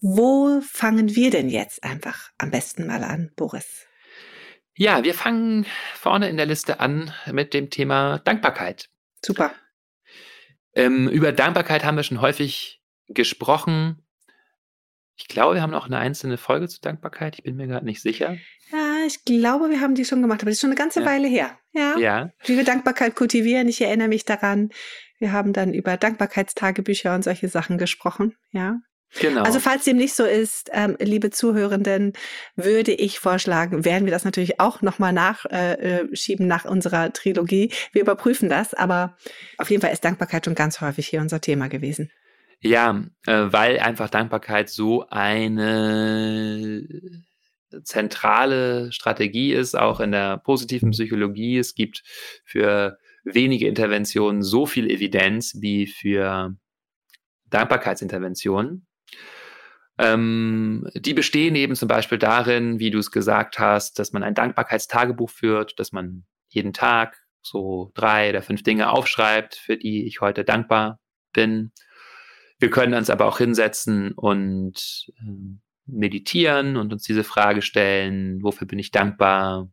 [0.00, 3.86] wo fangen wir denn jetzt einfach am besten mal an, Boris?
[4.74, 8.88] Ja, wir fangen vorne in der Liste an mit dem Thema Dankbarkeit.
[9.24, 9.52] Super.
[10.74, 14.04] Ähm, über Dankbarkeit haben wir schon häufig gesprochen.
[15.16, 17.38] Ich glaube, wir haben noch eine einzelne Folge zu Dankbarkeit.
[17.38, 18.36] Ich bin mir gerade nicht sicher.
[18.70, 21.06] Ja, ich glaube, wir haben die schon gemacht, aber das ist schon eine ganze ja.
[21.06, 21.58] Weile her.
[21.72, 21.96] Ja.
[21.98, 22.30] ja.
[22.44, 23.68] Wie wir Dankbarkeit kultivieren.
[23.68, 24.70] Ich erinnere mich daran.
[25.18, 28.34] Wir haben dann über Dankbarkeitstagebücher und solche Sachen gesprochen.
[28.52, 28.80] Ja.
[29.20, 29.42] Genau.
[29.42, 32.12] Also falls dem nicht so ist, ähm, liebe Zuhörenden,
[32.56, 37.72] würde ich vorschlagen, werden wir das natürlich auch nochmal nachschieben äh, nach unserer Trilogie.
[37.92, 39.16] Wir überprüfen das, aber
[39.58, 42.10] auf jeden Fall ist Dankbarkeit schon ganz häufig hier unser Thema gewesen.
[42.60, 46.86] Ja, äh, weil einfach Dankbarkeit so eine
[47.84, 51.58] zentrale Strategie ist, auch in der positiven Psychologie.
[51.58, 52.02] Es gibt
[52.44, 56.56] für wenige Interventionen so viel Evidenz wie für
[57.50, 58.86] Dankbarkeitsinterventionen.
[59.98, 64.34] Ähm, die bestehen eben zum Beispiel darin, wie du es gesagt hast, dass man ein
[64.34, 70.20] Dankbarkeitstagebuch führt, dass man jeden Tag so drei oder fünf Dinge aufschreibt, für die ich
[70.20, 71.00] heute dankbar
[71.32, 71.72] bin.
[72.58, 78.66] Wir können uns aber auch hinsetzen und äh, meditieren und uns diese Frage stellen, wofür
[78.66, 79.68] bin ich dankbar,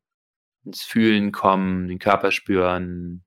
[0.66, 3.24] ins Fühlen kommen, den Körper spüren,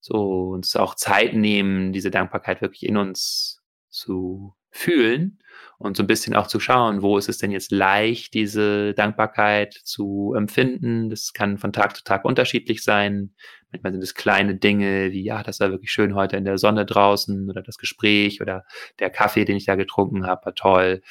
[0.00, 5.38] so uns auch Zeit nehmen, diese Dankbarkeit wirklich in uns zu fühlen
[5.78, 9.74] und so ein bisschen auch zu schauen, wo ist es denn jetzt leicht, diese Dankbarkeit
[9.74, 11.10] zu empfinden.
[11.10, 13.34] Das kann von Tag zu Tag unterschiedlich sein.
[13.70, 16.86] Manchmal sind es kleine Dinge wie, ja, das war wirklich schön heute in der Sonne
[16.86, 18.64] draußen oder das Gespräch oder
[18.98, 21.02] der Kaffee, den ich da getrunken habe, war toll.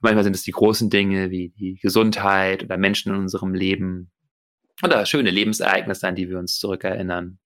[0.00, 4.10] Manchmal sind es die großen Dinge wie die Gesundheit oder Menschen in unserem Leben
[4.82, 7.38] oder schöne Lebensereignisse, an die wir uns zurückerinnern.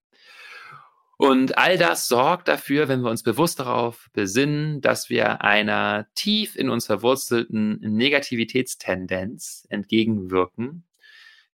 [1.19, 6.57] Und all das sorgt dafür, wenn wir uns bewusst darauf besinnen, dass wir einer tief
[6.57, 10.85] in uns verwurzelten Negativitätstendenz entgegenwirken,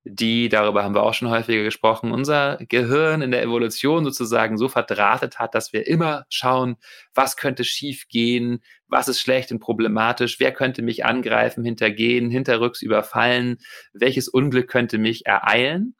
[0.08, 4.68] die, darüber haben wir auch schon häufiger gesprochen, unser Gehirn in der Evolution sozusagen so
[4.68, 6.76] verdrahtet hat, dass wir immer schauen,
[7.12, 13.58] was könnte schiefgehen, was ist schlecht und problematisch, wer könnte mich angreifen, hintergehen, hinterrücks überfallen,
[13.92, 15.95] welches Unglück könnte mich ereilen.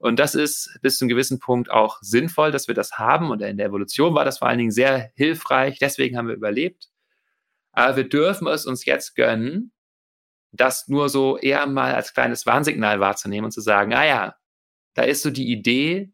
[0.00, 3.30] Und das ist bis zu einem gewissen Punkt auch sinnvoll, dass wir das haben.
[3.30, 5.78] Und in der Evolution war das vor allen Dingen sehr hilfreich.
[5.78, 6.88] Deswegen haben wir überlebt.
[7.72, 9.72] Aber wir dürfen es uns jetzt gönnen,
[10.52, 14.36] das nur so eher mal als kleines Warnsignal wahrzunehmen und zu sagen, ah ja,
[14.94, 16.10] da ist so die Idee,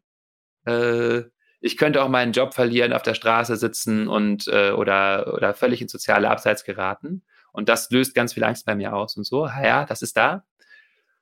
[0.65, 1.23] äh,
[1.61, 5.81] ich könnte auch meinen Job verlieren, auf der Straße sitzen und äh, oder, oder völlig
[5.81, 7.23] ins soziale Abseits geraten.
[7.53, 9.45] Und das löst ganz viel Angst bei mir aus und so.
[9.45, 10.45] Ah ja, das ist da.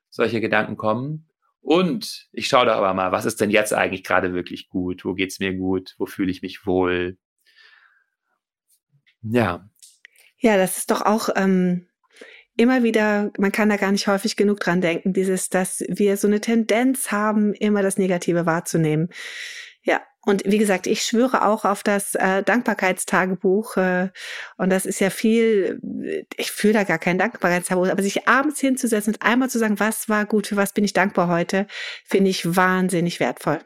[0.09, 1.29] Solche Gedanken kommen.
[1.65, 5.03] Und ich schaue da aber mal, was ist denn jetzt eigentlich gerade wirklich gut?
[5.03, 5.95] Wo geht's mir gut?
[5.97, 7.17] Wo fühle ich mich wohl?
[9.23, 9.67] Ja.
[10.37, 11.87] Ja, das ist doch auch ähm,
[12.55, 16.27] immer wieder, man kann da gar nicht häufig genug dran denken, dieses, dass wir so
[16.27, 19.09] eine Tendenz haben, immer das Negative wahrzunehmen.
[20.25, 23.77] Und wie gesagt, ich schwöre auch auf das äh, Dankbarkeitstagebuch.
[23.77, 24.09] Äh,
[24.57, 25.79] und das ist ja viel,
[26.35, 30.09] ich fühle da gar kein Dankbarkeitstagebuch, aber sich abends hinzusetzen und einmal zu sagen, was
[30.09, 31.67] war gut, für was bin ich dankbar heute,
[32.05, 33.59] finde ich wahnsinnig wertvoll.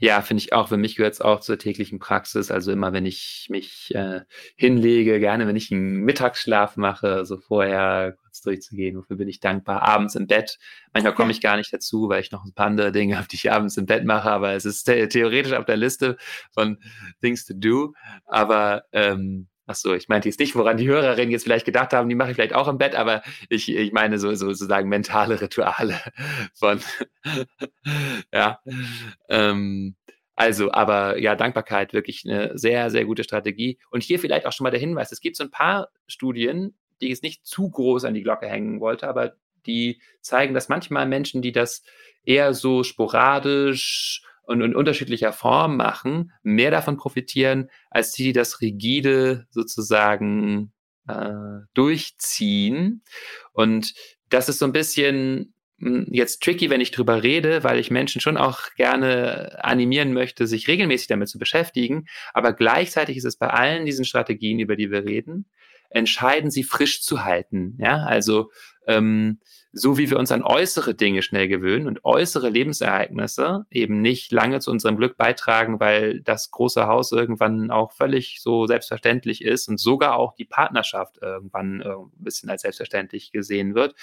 [0.00, 0.68] Ja, finde ich auch.
[0.68, 2.52] Für mich gehört es auch zur täglichen Praxis.
[2.52, 4.20] Also immer, wenn ich mich äh,
[4.54, 9.82] hinlege, gerne, wenn ich einen Mittagsschlaf mache, so vorher kurz durchzugehen, wofür bin ich dankbar.
[9.82, 10.58] Abends im Bett.
[10.92, 13.36] Manchmal komme ich gar nicht dazu, weil ich noch ein paar andere Dinge habe, die
[13.36, 14.30] ich abends im Bett mache.
[14.30, 16.16] Aber es ist theoretisch auf der Liste
[16.52, 16.78] von
[17.20, 17.94] Things to Do.
[18.24, 22.08] Aber ähm, Ach so, ich meinte jetzt nicht, woran die Hörerinnen jetzt vielleicht gedacht haben,
[22.08, 25.42] die mache ich vielleicht auch im Bett, aber ich, ich meine so, so sozusagen mentale
[25.42, 26.00] Rituale
[26.54, 26.80] von,
[28.32, 28.60] ja.
[29.28, 29.94] Ähm,
[30.36, 33.78] also, aber ja, Dankbarkeit wirklich eine sehr, sehr gute Strategie.
[33.90, 37.06] Und hier vielleicht auch schon mal der Hinweis, es gibt so ein paar Studien, die
[37.06, 39.34] ich jetzt nicht zu groß an die Glocke hängen wollte, aber
[39.66, 41.82] die zeigen, dass manchmal Menschen, die das
[42.24, 48.62] eher so sporadisch und in unterschiedlicher Form machen, mehr davon profitieren, als die, die das
[48.62, 50.72] rigide sozusagen
[51.06, 53.02] äh, durchziehen.
[53.52, 53.92] Und
[54.30, 58.22] das ist so ein bisschen hm, jetzt tricky, wenn ich drüber rede, weil ich Menschen
[58.22, 62.06] schon auch gerne animieren möchte, sich regelmäßig damit zu beschäftigen.
[62.32, 65.44] Aber gleichzeitig ist es bei allen diesen Strategien, über die wir reden,
[65.90, 67.76] entscheiden, sie frisch zu halten.
[67.78, 68.50] Ja, also
[68.88, 69.38] ähm,
[69.72, 74.60] so wie wir uns an äußere Dinge schnell gewöhnen und äußere Lebensereignisse eben nicht lange
[74.60, 79.78] zu unserem Glück beitragen, weil das große Haus irgendwann auch völlig so selbstverständlich ist und
[79.78, 83.94] sogar auch die Partnerschaft irgendwann äh, ein bisschen als selbstverständlich gesehen wird,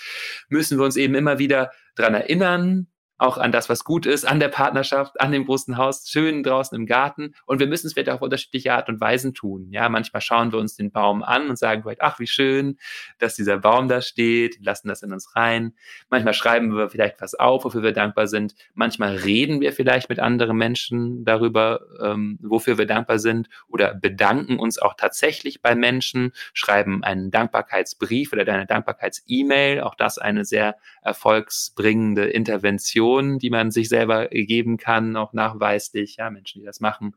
[0.50, 2.88] müssen wir uns eben immer wieder dran erinnern,
[3.18, 6.78] auch an das, was gut ist, an der Partnerschaft, an dem großen Haus, schön draußen
[6.78, 7.34] im Garten.
[7.46, 9.68] Und wir müssen es vielleicht auf unterschiedliche Art und Weisen tun.
[9.72, 12.78] Ja, manchmal schauen wir uns den Baum an und sagen vielleicht, ach, wie schön,
[13.20, 15.74] dass dieser Baum da steht, lassen das in uns rein.
[16.10, 18.54] Manchmal schreiben wir vielleicht was auf, wofür wir dankbar sind.
[18.74, 24.60] Manchmal reden wir vielleicht mit anderen Menschen darüber, ähm, wofür wir dankbar sind oder bedanken
[24.60, 29.82] uns auch tatsächlich bei Menschen, schreiben einen Dankbarkeitsbrief oder eine Dankbarkeits-E-Mail.
[29.82, 36.18] Auch das eine sehr erfolgsbringende Intervention Motivation, die man sich selber geben kann, auch nachweislich.
[36.18, 37.16] Ja, Menschen, die das machen,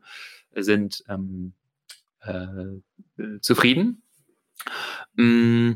[0.55, 1.53] sind ähm,
[2.21, 4.03] äh, zufrieden.
[5.15, 5.73] Mm,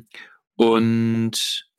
[0.56, 1.70] und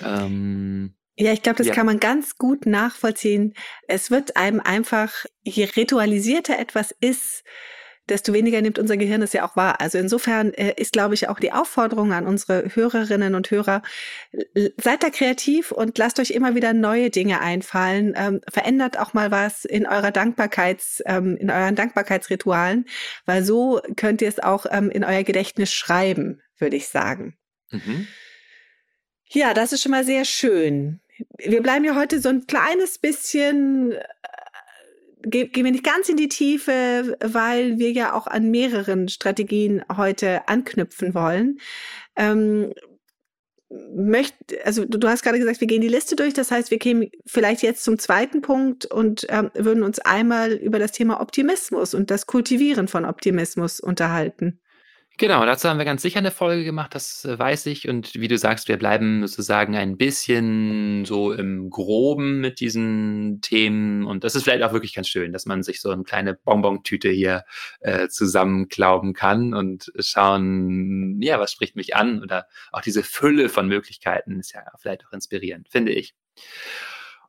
[0.00, 1.74] ähm, ja, ich glaube, das ja.
[1.74, 3.54] kann man ganz gut nachvollziehen.
[3.88, 7.42] Es wird einem einfach, je ritualisierter etwas ist,
[8.08, 9.80] desto weniger nimmt unser Gehirn es ja auch wahr.
[9.80, 13.82] Also insofern äh, ist, glaube ich, auch die Aufforderung an unsere Hörerinnen und Hörer,
[14.76, 18.14] seid da kreativ und lasst euch immer wieder neue Dinge einfallen.
[18.16, 22.86] Ähm, verändert auch mal was in eurer Dankbarkeits, ähm, in euren Dankbarkeitsritualen,
[23.26, 27.36] weil so könnt ihr es auch ähm, in euer Gedächtnis schreiben, würde ich sagen.
[27.70, 28.06] Mhm.
[29.30, 31.00] Ja, das ist schon mal sehr schön.
[31.36, 33.94] Wir bleiben ja heute so ein kleines bisschen
[35.22, 40.48] gehen wir nicht ganz in die Tiefe, weil wir ja auch an mehreren Strategien heute
[40.48, 41.58] anknüpfen wollen.
[42.16, 42.72] Ähm,
[43.94, 46.34] möcht, also du, du hast gerade gesagt, wir gehen die Liste durch.
[46.34, 50.78] Das heißt, wir kämen vielleicht jetzt zum zweiten Punkt und ähm, würden uns einmal über
[50.78, 54.60] das Thema Optimismus und das Kultivieren von Optimismus unterhalten.
[55.20, 57.88] Genau, dazu haben wir ganz sicher eine Folge gemacht, das äh, weiß ich.
[57.88, 64.06] Und wie du sagst, wir bleiben sozusagen ein bisschen so im Groben mit diesen Themen.
[64.06, 67.10] Und das ist vielleicht auch wirklich ganz schön, dass man sich so eine kleine Bonbon-Tüte
[67.10, 67.44] hier
[67.80, 72.22] äh, zusammenklauben kann und schauen, ja, was spricht mich an?
[72.22, 76.14] Oder auch diese Fülle von Möglichkeiten ist ja vielleicht auch inspirierend, finde ich.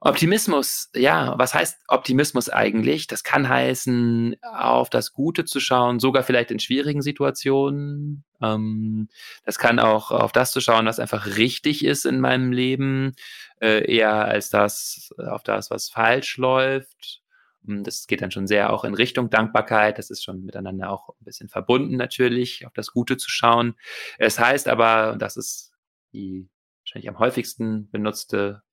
[0.02, 3.08] Optimismus, ja, was heißt Optimismus eigentlich?
[3.08, 8.24] Das kann heißen, auf das Gute zu schauen, sogar vielleicht in schwierigen Situationen.
[8.42, 9.10] Ähm,
[9.44, 13.14] das kann auch auf das zu schauen, was einfach richtig ist in meinem Leben,
[13.62, 17.22] äh, eher als das, auf das, was falsch läuft.
[17.66, 19.98] Hm, das geht dann schon sehr auch in Richtung Dankbarkeit.
[19.98, 23.76] Das ist schon miteinander auch ein bisschen verbunden natürlich, auf das Gute zu schauen.
[24.18, 25.74] Es heißt aber, das ist
[26.14, 26.48] die
[26.84, 28.64] wahrscheinlich am häufigsten benutzte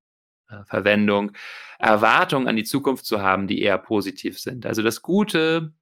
[0.66, 1.32] Verwendung,
[1.78, 4.66] Erwartungen an die Zukunft zu haben, die eher positiv sind.
[4.66, 5.72] Also das Gute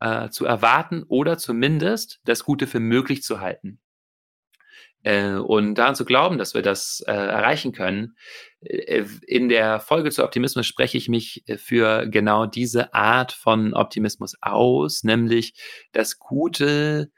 [0.00, 3.80] äh, zu erwarten oder zumindest das Gute für möglich zu halten.
[5.04, 8.16] Äh, und daran zu glauben, dass wir das äh, erreichen können.
[8.60, 14.36] Äh, in der Folge zu Optimismus spreche ich mich für genau diese Art von Optimismus
[14.40, 15.54] aus, nämlich
[15.92, 17.10] das Gute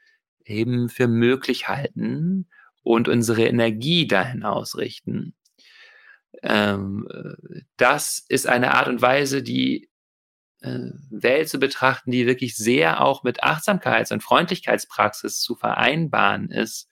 [0.44, 2.48] eben für möglich halten
[2.82, 5.34] und unsere Energie dahin ausrichten.
[6.42, 7.08] Ähm,
[7.76, 9.88] das ist eine Art und Weise, die
[10.64, 16.88] äh, Welt zu betrachten, die wirklich sehr auch mit Achtsamkeits- und Freundlichkeitspraxis zu vereinbaren ist.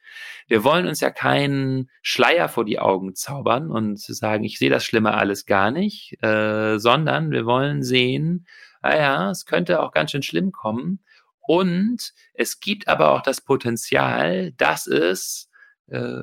[0.46, 4.84] Wir wollen uns ja keinen Schleier vor die Augen zaubern und sagen, ich sehe das
[4.84, 8.46] Schlimme alles gar nicht, äh, sondern wir wollen sehen,
[8.82, 11.00] ah es könnte auch ganz schön schlimm kommen.
[11.40, 15.48] Und es gibt aber auch das Potenzial, dass es
[15.88, 16.22] äh,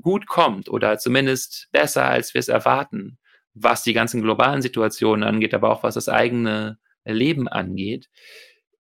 [0.00, 3.18] gut kommt oder zumindest besser, als wir es erwarten,
[3.54, 8.08] was die ganzen globalen Situationen angeht, aber auch was das eigene Leben angeht,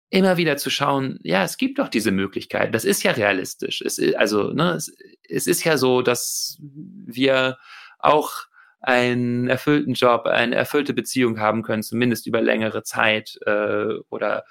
[0.09, 2.73] immer wieder zu schauen, ja, es gibt doch diese Möglichkeit.
[2.73, 3.81] Das ist ja realistisch.
[3.81, 4.95] Es ist, also, ne, es,
[5.27, 7.57] es ist ja so, dass wir
[7.99, 8.45] auch
[8.79, 14.45] einen erfüllten Job, eine erfüllte Beziehung haben können, zumindest über längere Zeit äh, oder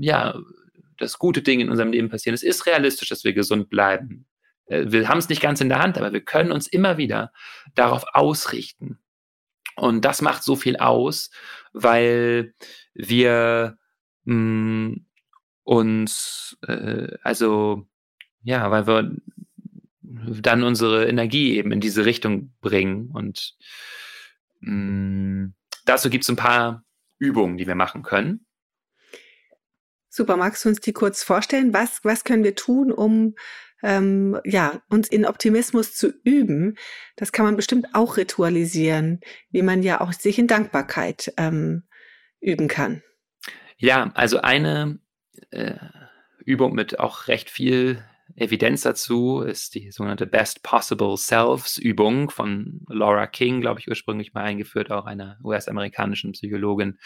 [0.00, 0.38] ja,
[0.96, 2.34] dass gute Dinge in unserem Leben passieren.
[2.34, 4.26] Es ist realistisch, dass wir gesund bleiben.
[4.66, 7.32] Äh, wir haben es nicht ganz in der Hand, aber wir können uns immer wieder
[7.74, 8.98] darauf ausrichten.
[9.76, 11.30] Und das macht so viel aus,
[11.72, 12.54] weil
[12.94, 13.78] wir
[14.24, 15.06] mh, mm,
[15.64, 17.86] uns, äh, also
[18.42, 19.16] ja, weil wir
[20.00, 23.10] dann unsere Energie eben in diese Richtung bringen.
[23.12, 23.56] Und
[24.60, 25.54] mh, mm,
[25.86, 26.84] dazu gibt es ein paar
[27.18, 28.46] Übungen, die wir machen können.
[30.08, 31.72] Super, magst du uns die kurz vorstellen?
[31.72, 33.34] Was, was können wir tun, um
[33.82, 36.76] ähm, ja, uns in Optimismus zu üben,
[37.16, 41.84] das kann man bestimmt auch ritualisieren, wie man ja auch sich in Dankbarkeit ähm,
[42.40, 43.02] üben kann.
[43.76, 44.98] Ja, also eine
[45.50, 45.74] äh,
[46.44, 48.04] Übung mit auch recht viel
[48.36, 54.32] Evidenz dazu ist die sogenannte Best Possible Selves Übung von Laura King, glaube ich, ursprünglich
[54.32, 56.98] mal eingeführt, auch einer US-amerikanischen Psychologin.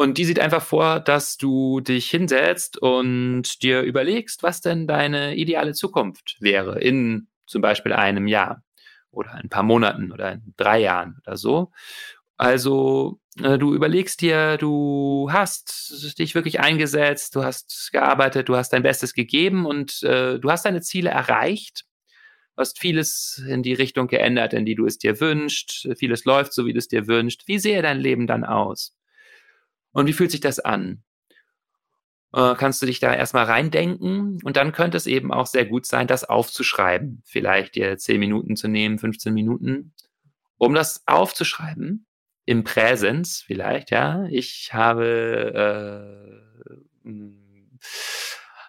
[0.00, 5.36] Und die sieht einfach vor, dass du dich hinsetzt und dir überlegst, was denn deine
[5.36, 8.64] ideale Zukunft wäre in zum Beispiel einem Jahr
[9.10, 11.70] oder ein paar Monaten oder in drei Jahren oder so.
[12.38, 18.72] Also äh, du überlegst dir, du hast dich wirklich eingesetzt, du hast gearbeitet, du hast
[18.72, 21.84] dein Bestes gegeben und äh, du hast deine Ziele erreicht.
[22.56, 25.90] Du hast vieles in die Richtung geändert, in die du es dir wünschst.
[25.98, 27.46] Vieles läuft so, wie du es dir wünschst.
[27.46, 28.96] Wie sehe dein Leben dann aus?
[29.92, 31.02] Und wie fühlt sich das an?
[32.32, 35.86] Äh, kannst du dich da erstmal reindenken und dann könnte es eben auch sehr gut
[35.86, 37.22] sein, das aufzuschreiben.
[37.24, 39.94] Vielleicht dir 10 Minuten zu nehmen, 15 Minuten,
[40.56, 42.06] um das aufzuschreiben
[42.44, 44.26] im Präsens vielleicht, ja.
[44.30, 46.30] Ich habe
[47.04, 47.10] äh,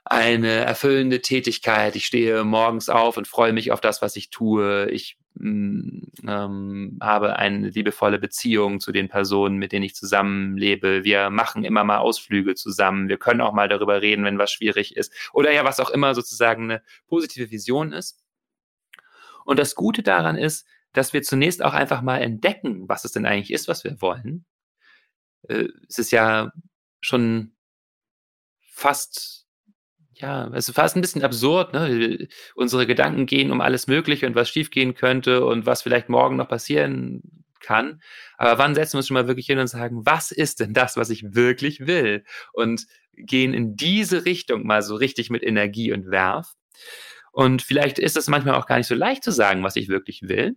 [0.04, 1.96] eine erfüllende Tätigkeit.
[1.96, 4.90] Ich stehe morgens auf und freue mich auf das, was ich tue.
[4.90, 11.04] Ich mm, ähm, habe eine liebevolle Beziehung zu den Personen, mit denen ich zusammenlebe.
[11.04, 13.10] Wir machen immer mal Ausflüge zusammen.
[13.10, 15.14] Wir können auch mal darüber reden, wenn was schwierig ist.
[15.34, 18.20] Oder ja, was auch immer sozusagen eine positive Vision ist.
[19.46, 23.26] Und das Gute daran ist, dass wir zunächst auch einfach mal entdecken, was es denn
[23.26, 24.46] eigentlich ist, was wir wollen.
[25.48, 26.52] Äh, es ist ja
[27.02, 27.54] schon
[28.72, 29.41] fast,
[30.22, 32.28] ja, es ist fast ein bisschen absurd, ne?
[32.56, 36.48] Unsere Gedanken gehen um alles Mögliche und was schiefgehen könnte und was vielleicht morgen noch
[36.48, 38.02] passieren kann.
[38.38, 40.98] Aber wann setzen wir uns schon mal wirklich hin und sagen, was ist denn das,
[40.98, 42.24] was ich wirklich will?
[42.54, 46.54] Und gehen in diese Richtung mal so richtig mit Energie und Werf.
[47.32, 50.24] Und vielleicht ist es manchmal auch gar nicht so leicht zu sagen, was ich wirklich
[50.24, 50.56] will.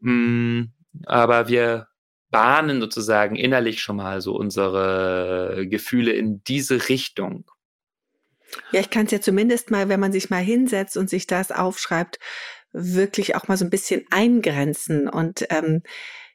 [0.00, 0.64] Mm,
[1.06, 1.88] aber wir
[2.30, 7.44] bahnen sozusagen innerlich schon mal so unsere Gefühle in diese Richtung.
[8.72, 11.52] Ja, ich kann es ja zumindest mal, wenn man sich mal hinsetzt und sich das
[11.52, 12.18] aufschreibt,
[12.72, 15.08] wirklich auch mal so ein bisschen eingrenzen.
[15.08, 15.82] Und ähm,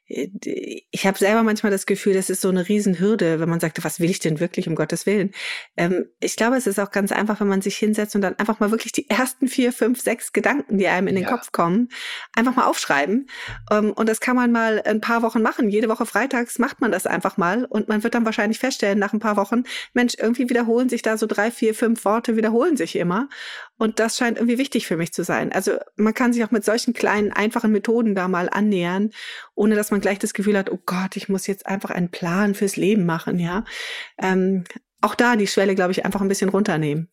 [0.08, 3.98] ich habe selber manchmal das Gefühl, das ist so eine Riesenhürde, wenn man sagt, was
[3.98, 5.32] will ich denn wirklich, um Gottes Willen?
[5.76, 8.60] Ähm, ich glaube, es ist auch ganz einfach, wenn man sich hinsetzt und dann einfach
[8.60, 11.30] mal wirklich die ersten vier, fünf, sechs Gedanken, die einem in den ja.
[11.30, 11.88] Kopf kommen,
[12.36, 13.28] einfach mal aufschreiben.
[13.72, 15.70] Ähm, und das kann man mal ein paar Wochen machen.
[15.70, 19.12] Jede Woche freitags macht man das einfach mal und man wird dann wahrscheinlich feststellen, nach
[19.12, 22.94] ein paar Wochen, Mensch, irgendwie wiederholen sich da so drei, vier, fünf Worte, wiederholen sich
[22.94, 23.28] immer.
[23.78, 25.52] Und das scheint irgendwie wichtig für mich zu sein.
[25.52, 29.10] Also man kann sich auch mit solchen kleinen, einfachen Methoden da mal annähern,
[29.54, 32.54] ohne dass man gleich das Gefühl hat, oh Gott, ich muss jetzt einfach einen Plan
[32.54, 33.64] fürs Leben machen, ja.
[34.18, 34.64] Ähm,
[35.02, 37.08] auch da die Schwelle, glaube ich, einfach ein bisschen runternehmen.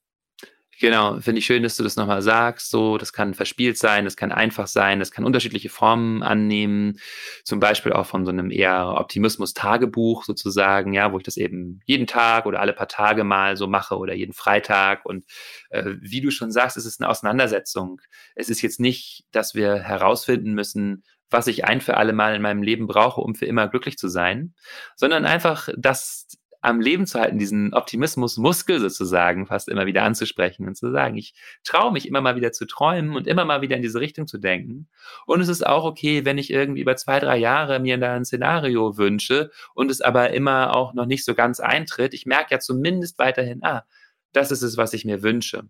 [0.80, 2.70] Genau, finde ich schön, dass du das nochmal sagst.
[2.72, 7.00] So, das kann verspielt sein, das kann einfach sein, das kann unterschiedliche Formen annehmen.
[7.44, 12.08] Zum Beispiel auch von so einem eher Optimismus-Tagebuch sozusagen, ja, wo ich das eben jeden
[12.08, 15.06] Tag oder alle paar Tage mal so mache oder jeden Freitag.
[15.06, 15.26] Und
[15.70, 18.02] äh, wie du schon sagst, es ist eine Auseinandersetzung.
[18.36, 22.42] Es ist jetzt nicht, dass wir herausfinden müssen, was ich ein für alle Mal in
[22.42, 24.54] meinem Leben brauche, um für immer glücklich zu sein,
[24.96, 26.28] sondern einfach das
[26.64, 31.34] am Leben zu halten, diesen Optimismus-Muskel sozusagen fast immer wieder anzusprechen und zu sagen, ich
[31.66, 34.38] traue mich immer mal wieder zu träumen und immer mal wieder in diese Richtung zu
[34.38, 34.88] denken.
[35.26, 38.24] Und es ist auch okay, wenn ich irgendwie über zwei, drei Jahre mir da ein
[38.24, 42.14] Szenario wünsche und es aber immer auch noch nicht so ganz eintritt.
[42.14, 43.84] Ich merke ja zumindest weiterhin, ah,
[44.32, 45.64] das ist es, was ich mir wünsche.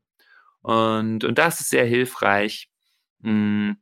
[0.62, 2.70] Und, und das ist sehr hilfreich.
[3.22, 3.78] Mh, hm,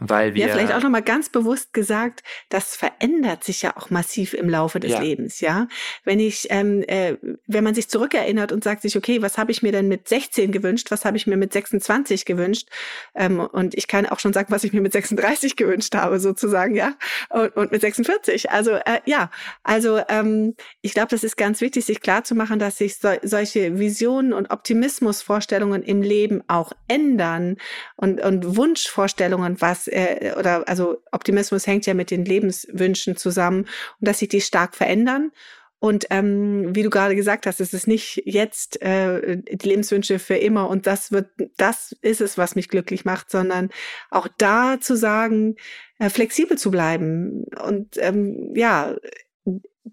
[0.00, 0.46] weil wir.
[0.46, 4.80] Ja, vielleicht auch nochmal ganz bewusst gesagt, das verändert sich ja auch massiv im Laufe
[4.80, 5.00] des ja.
[5.00, 5.68] Lebens, ja.
[6.04, 7.16] Wenn ich, ähm, äh,
[7.46, 10.50] wenn man sich zurückerinnert und sagt sich, okay, was habe ich mir denn mit 16
[10.50, 12.68] gewünscht, was habe ich mir mit 26 gewünscht?
[13.14, 16.74] Ähm, und ich kann auch schon sagen, was ich mir mit 36 gewünscht habe, sozusagen,
[16.74, 16.94] ja.
[17.28, 18.50] Und, und mit 46.
[18.50, 19.30] Also äh, ja,
[19.62, 24.32] also ähm, ich glaube, das ist ganz wichtig, sich klarzumachen, dass sich so, solche Visionen
[24.32, 27.56] und Optimismusvorstellungen im Leben auch ändern
[27.96, 33.62] und, und Wunschvorstellungen, was äh, oder also Optimismus hängt ja mit den Lebenswünschen zusammen
[34.00, 35.30] und dass sich die stark verändern.
[35.78, 40.36] Und ähm, wie du gerade gesagt hast, es ist nicht jetzt äh, die Lebenswünsche für
[40.36, 43.70] immer und das wird, das ist es, was mich glücklich macht, sondern
[44.08, 45.56] auch da zu sagen,
[45.98, 48.94] äh, flexibel zu bleiben und ähm, ja,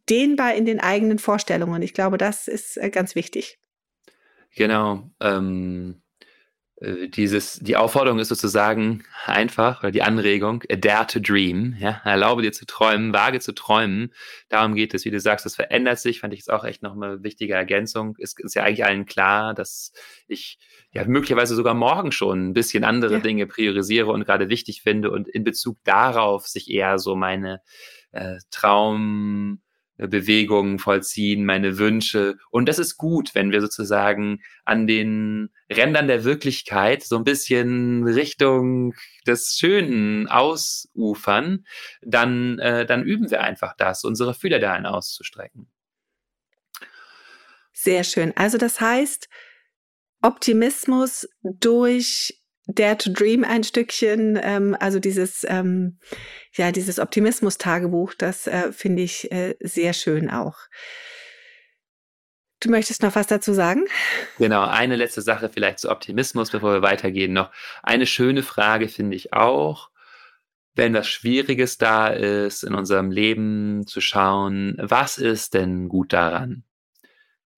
[0.07, 1.81] dehnbar in den eigenen Vorstellungen.
[1.81, 3.57] Ich glaube, das ist äh, ganz wichtig.
[4.55, 5.09] Genau.
[5.19, 6.08] Ähm, äh,
[6.81, 12.53] dieses, die Aufforderung ist sozusagen einfach, oder die Anregung, dare to dream, ja, erlaube dir
[12.53, 14.13] zu träumen, wage zu träumen.
[14.47, 16.95] Darum geht es, wie du sagst, das verändert sich, fand ich jetzt auch echt noch
[16.95, 18.15] eine wichtige Ergänzung.
[18.19, 19.91] Es ist ja eigentlich allen klar, dass
[20.27, 20.57] ich
[20.91, 23.19] ja möglicherweise sogar morgen schon ein bisschen andere ja.
[23.19, 27.61] Dinge priorisiere und gerade wichtig finde und in Bezug darauf sich eher so meine
[28.13, 29.61] äh, Traum,
[30.07, 32.37] Bewegungen vollziehen, meine Wünsche.
[32.49, 38.07] Und das ist gut, wenn wir sozusagen an den Rändern der Wirklichkeit so ein bisschen
[38.07, 38.93] Richtung
[39.27, 41.65] des Schönen ausufern,
[42.01, 45.69] dann, äh, dann üben wir einfach das, unsere Fühler dahin auszustrecken.
[47.73, 48.33] Sehr schön.
[48.35, 49.29] Also das heißt,
[50.21, 52.38] Optimismus durch
[52.71, 55.97] Dare to Dream ein Stückchen, ähm, also dieses, ähm,
[56.53, 60.55] ja, dieses Optimismus-Tagebuch, das äh, finde ich äh, sehr schön auch.
[62.59, 63.85] Du möchtest noch was dazu sagen?
[64.37, 67.33] Genau, eine letzte Sache vielleicht zu Optimismus, bevor wir weitergehen.
[67.33, 67.51] Noch
[67.81, 69.89] eine schöne Frage finde ich auch,
[70.75, 76.63] wenn was Schwieriges da ist in unserem Leben zu schauen, was ist denn gut daran?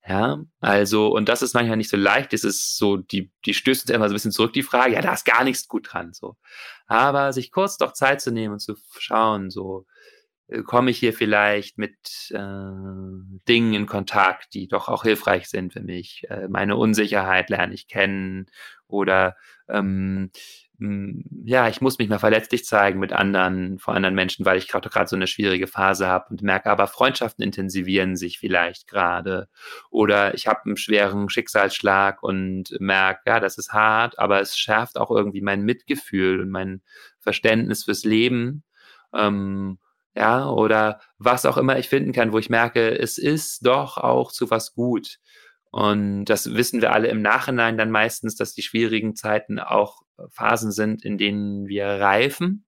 [0.08, 2.34] Ja, also, und das ist manchmal nicht so leicht.
[2.34, 5.02] Das ist so, die, die stößt uns immer so ein bisschen zurück, die Frage, ja,
[5.02, 6.38] da ist gar nichts gut dran, so.
[6.88, 9.86] Aber sich kurz doch Zeit zu nehmen und zu schauen, so,
[10.47, 11.95] äh, komme ich hier vielleicht mit
[12.32, 12.38] äh,
[13.47, 16.26] Dingen in Kontakt, die doch auch hilfreich sind für mich.
[16.30, 18.47] Äh, meine Unsicherheit lerne ich kennen
[18.88, 19.36] oder
[19.70, 19.86] ähm,
[20.24, 20.32] hm,
[21.44, 24.90] ja, ich muss mich mal verletzlich zeigen mit anderen, vor anderen Menschen, weil ich gerade
[24.90, 29.48] gerade so eine schwierige Phase habe und merke, aber Freundschaften intensivieren sich vielleicht gerade.
[29.92, 34.98] Oder ich habe einen schweren Schicksalsschlag und merke, ja, das ist hart, aber es schärft
[34.98, 36.82] auch irgendwie mein Mitgefühl und mein
[37.20, 38.64] Verständnis fürs Leben.
[39.14, 39.78] Ähm,
[40.16, 44.32] ja, oder was auch immer ich finden kann, wo ich merke, es ist doch auch
[44.32, 45.20] zu was gut.
[45.72, 50.72] Und das wissen wir alle im Nachhinein dann meistens, dass die schwierigen Zeiten auch Phasen
[50.72, 52.65] sind, in denen wir reifen.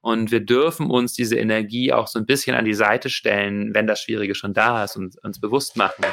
[0.00, 3.86] Und wir dürfen uns diese Energie auch so ein bisschen an die Seite stellen, wenn
[3.86, 6.04] das Schwierige schon da ist und uns bewusst machen.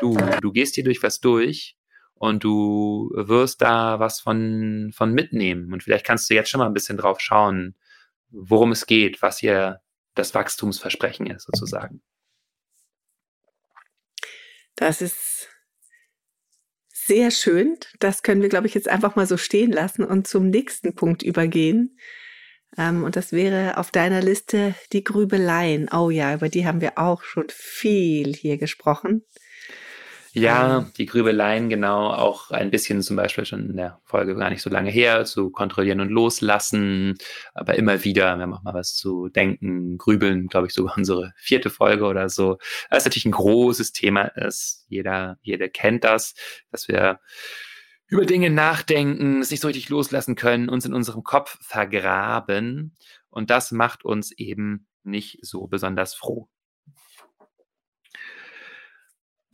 [0.00, 1.76] Du, du gehst hier durch was durch
[2.14, 5.72] und du wirst da was von, von mitnehmen.
[5.72, 7.74] Und vielleicht kannst du jetzt schon mal ein bisschen drauf schauen,
[8.30, 9.80] worum es geht, was hier
[10.14, 12.02] das Wachstumsversprechen ist, sozusagen.
[14.74, 15.48] Das ist
[17.08, 17.76] sehr schön.
[17.98, 21.22] Das können wir, glaube ich, jetzt einfach mal so stehen lassen und zum nächsten Punkt
[21.22, 21.98] übergehen.
[22.76, 25.88] Ähm, und das wäre auf deiner Liste die Grübeleien.
[25.92, 29.24] Oh ja, über die haben wir auch schon viel hier gesprochen.
[30.32, 34.62] Ja, die Grübeleien genau auch ein bisschen zum Beispiel schon in der Folge gar nicht
[34.62, 37.16] so lange her zu kontrollieren und loslassen,
[37.54, 41.32] aber immer wieder, wir haben auch mal was zu denken, grübeln, glaube ich, sogar unsere
[41.36, 42.58] vierte Folge oder so.
[42.90, 44.84] Das ist natürlich ein großes Thema ist.
[44.88, 46.34] Jeder, jeder kennt das,
[46.70, 47.20] dass wir
[48.06, 52.96] über Dinge nachdenken, es nicht so richtig loslassen können, uns in unserem Kopf vergraben.
[53.28, 56.48] Und das macht uns eben nicht so besonders froh.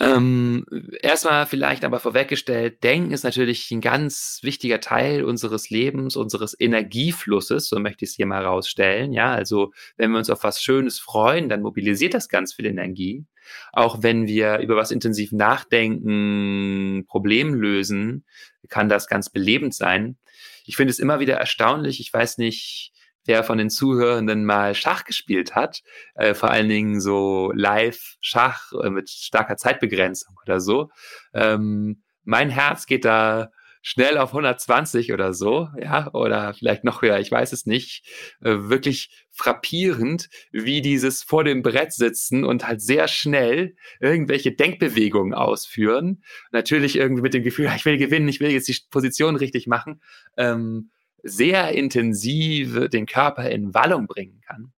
[0.00, 0.66] Ähm,
[1.02, 7.68] erstmal vielleicht aber vorweggestellt, Denken ist natürlich ein ganz wichtiger Teil unseres Lebens, unseres Energieflusses,
[7.68, 9.12] so möchte ich es hier mal rausstellen.
[9.12, 13.24] Ja, also wenn wir uns auf was Schönes freuen, dann mobilisiert das ganz viel Energie.
[13.72, 18.24] Auch wenn wir über was intensiv nachdenken, Problem lösen,
[18.68, 20.16] kann das ganz belebend sein.
[20.64, 22.00] Ich finde es immer wieder erstaunlich.
[22.00, 22.93] Ich weiß nicht,
[23.24, 25.82] wer von den Zuhörenden mal Schach gespielt hat,
[26.14, 30.90] äh, vor allen Dingen so Live-Schach äh, mit starker Zeitbegrenzung oder so.
[31.32, 33.50] Ähm, mein Herz geht da
[33.86, 38.02] schnell auf 120 oder so, ja, oder vielleicht noch höher, ich weiß es nicht.
[38.40, 45.34] Äh, wirklich frappierend, wie dieses vor dem Brett sitzen und halt sehr schnell irgendwelche Denkbewegungen
[45.34, 46.24] ausführen.
[46.50, 50.00] Natürlich irgendwie mit dem Gefühl, ich will gewinnen, ich will jetzt die Position richtig machen.
[50.38, 50.90] Ähm,
[51.24, 54.72] sehr intensiv den Körper in Wallung bringen kann.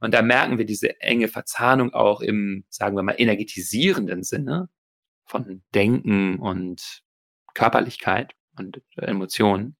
[0.00, 4.68] Und da merken wir diese enge Verzahnung auch im, sagen wir mal, energetisierenden Sinne
[5.24, 7.02] von Denken und
[7.54, 9.76] Körperlichkeit und Emotionen.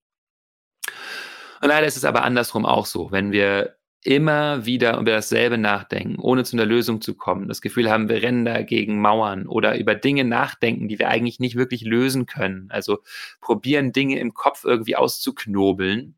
[1.61, 3.13] Und leider ist es aber andersrum auch so.
[3.13, 7.91] Wenn wir immer wieder über dasselbe nachdenken, ohne zu einer Lösung zu kommen, das Gefühl
[7.91, 11.83] haben, wir rennen da gegen Mauern oder über Dinge nachdenken, die wir eigentlich nicht wirklich
[11.83, 12.69] lösen können.
[12.71, 13.01] Also
[13.41, 16.15] probieren Dinge im Kopf irgendwie auszuknobeln,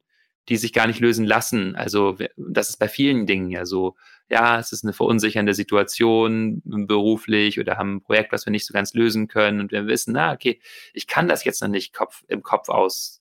[0.49, 1.74] die sich gar nicht lösen lassen.
[1.74, 3.97] Also das ist bei vielen Dingen ja so.
[4.28, 8.72] Ja, es ist eine verunsichernde Situation beruflich oder haben ein Projekt, was wir nicht so
[8.72, 10.61] ganz lösen können und wir wissen, na okay,
[10.93, 13.20] ich kann das jetzt noch nicht Kopf, im Kopf aus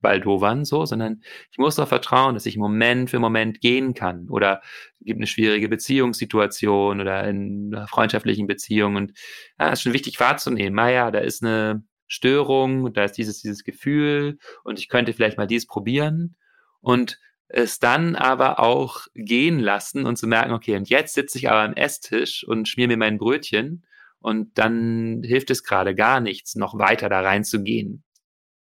[0.00, 4.28] Baldowern so, sondern ich muss darauf vertrauen, dass ich Moment für Moment gehen kann.
[4.28, 4.60] Oder
[5.00, 9.12] es gibt eine schwierige Beziehungssituation oder in einer freundschaftlichen Beziehung und
[9.58, 10.74] ja, ist schon wichtig wahrzunehmen.
[10.74, 15.46] Naja, da ist eine Störung, da ist dieses, dieses Gefühl und ich könnte vielleicht mal
[15.46, 16.36] dies probieren
[16.80, 17.18] und
[17.48, 21.60] es dann aber auch gehen lassen und zu merken, okay, und jetzt sitze ich aber
[21.60, 23.84] am Esstisch und schmier mir mein Brötchen
[24.20, 28.04] und dann hilft es gerade gar nichts, noch weiter da reinzugehen.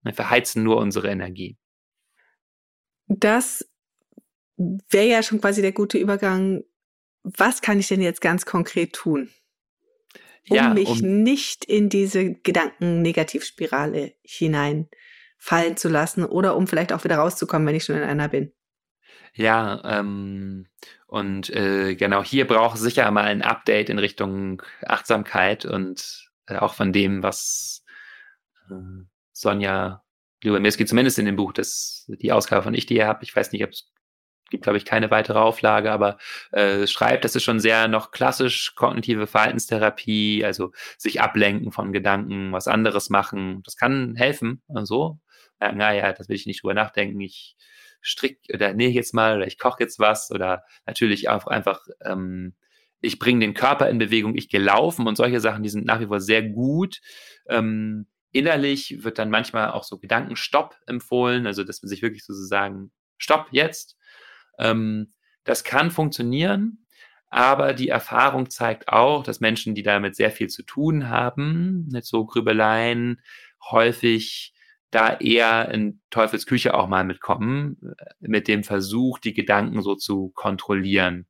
[0.02, 1.56] Wir verheizen nur unsere Energie.
[3.06, 3.68] Das
[4.56, 6.62] wäre ja schon quasi der gute Übergang.
[7.22, 9.30] Was kann ich denn jetzt ganz konkret tun?
[10.48, 17.04] Um ja, mich um nicht in diese Gedanken-Negativspirale hineinfallen zu lassen oder um vielleicht auch
[17.04, 18.52] wieder rauszukommen, wenn ich schon in einer bin.
[19.34, 20.66] Ja, ähm,
[21.06, 26.56] und äh, genau hier braucht es sicher mal ein Update in Richtung Achtsamkeit und äh,
[26.56, 27.84] auch von dem, was
[28.70, 28.74] äh,
[29.40, 30.02] Sonja
[30.42, 33.52] Lubermirski, zumindest in dem Buch, das die Ausgabe von Ich, die ihr habt, ich weiß
[33.52, 33.92] nicht, ob es
[34.50, 36.18] gibt, glaube ich, keine weitere Auflage, aber
[36.52, 42.52] äh, schreibt, das ist schon sehr noch klassisch kognitive Verhaltenstherapie, also sich ablenken von Gedanken,
[42.52, 43.62] was anderes machen.
[43.64, 45.20] Das kann helfen, so.
[45.60, 47.56] Also, naja, das will ich nicht drüber nachdenken, ich
[48.00, 52.54] strick oder nähe jetzt mal oder ich koche jetzt was oder natürlich auch einfach, ähm,
[53.00, 56.00] ich bringe den Körper in Bewegung, ich gehe laufen und solche Sachen, die sind nach
[56.00, 57.00] wie vor sehr gut.
[57.48, 58.06] Ähm,
[58.38, 63.48] innerlich wird dann manchmal auch so Gedankenstopp empfohlen, also dass man sich wirklich sozusagen Stopp
[63.50, 63.96] jetzt.
[64.58, 65.12] Ähm,
[65.42, 66.86] das kann funktionieren,
[67.30, 72.04] aber die Erfahrung zeigt auch, dass Menschen, die damit sehr viel zu tun haben, mit
[72.04, 73.20] so Grübeleien,
[73.70, 74.54] häufig
[74.92, 80.30] da eher in Teufelsküche auch mal mitkommen, äh, mit dem Versuch, die Gedanken so zu
[80.30, 81.26] kontrollieren.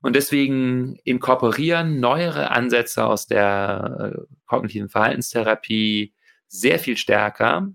[0.00, 6.14] Und deswegen inkorporieren neuere Ansätze aus der äh, kognitiven Verhaltenstherapie
[6.48, 7.68] sehr viel stärker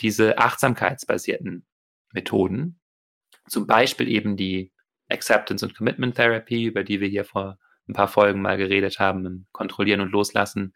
[0.00, 1.66] diese achtsamkeitsbasierten
[2.12, 2.80] Methoden.
[3.48, 4.72] Zum Beispiel eben die
[5.08, 7.58] Acceptance und Commitment Therapy, über die wir hier vor
[7.88, 10.74] ein paar Folgen mal geredet haben, Kontrollieren und Loslassen.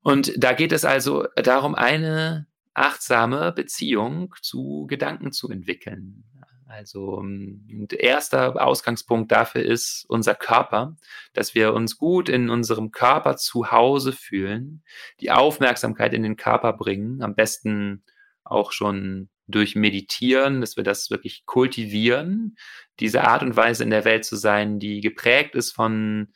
[0.00, 6.24] Und da geht es also darum, eine achtsame Beziehung zu Gedanken zu entwickeln.
[6.68, 10.96] Also ein erster Ausgangspunkt dafür ist unser Körper,
[11.32, 14.82] dass wir uns gut in unserem Körper zu Hause fühlen,
[15.20, 18.04] die Aufmerksamkeit in den Körper bringen, am besten
[18.44, 22.58] auch schon durch Meditieren, dass wir das wirklich kultivieren,
[23.00, 26.28] diese Art und Weise in der Welt zu sein, die geprägt ist von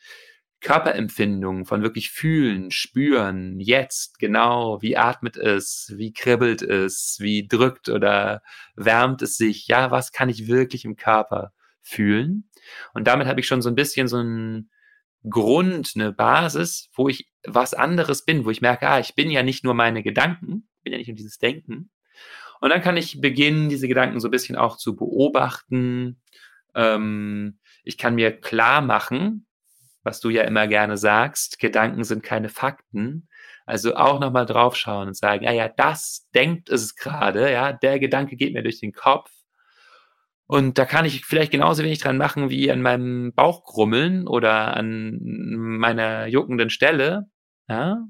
[0.63, 7.89] Körperempfindung, von wirklich fühlen, spüren, jetzt, genau, wie atmet es, wie kribbelt es, wie drückt
[7.89, 8.41] oder
[8.75, 12.49] wärmt es sich, ja, was kann ich wirklich im Körper fühlen?
[12.93, 14.69] Und damit habe ich schon so ein bisschen so ein
[15.29, 19.43] Grund, eine Basis, wo ich was anderes bin, wo ich merke, ah, ich bin ja
[19.43, 21.91] nicht nur meine Gedanken, bin ja nicht nur dieses Denken.
[22.61, 26.21] Und dann kann ich beginnen, diese Gedanken so ein bisschen auch zu beobachten.
[26.73, 29.45] Ähm, ich kann mir klar machen,
[30.03, 33.27] was du ja immer gerne sagst, Gedanken sind keine Fakten.
[33.65, 38.35] Also auch nochmal draufschauen und sagen, ja, ja, das denkt es gerade, ja, der Gedanke
[38.35, 39.31] geht mir durch den Kopf.
[40.45, 44.75] Und da kann ich vielleicht genauso wenig dran machen wie an meinem Bauch grummeln oder
[44.75, 47.27] an meiner juckenden Stelle.
[47.69, 48.05] Ja?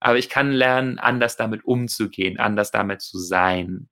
[0.00, 3.88] Aber ich kann lernen, anders damit umzugehen, anders damit zu sein.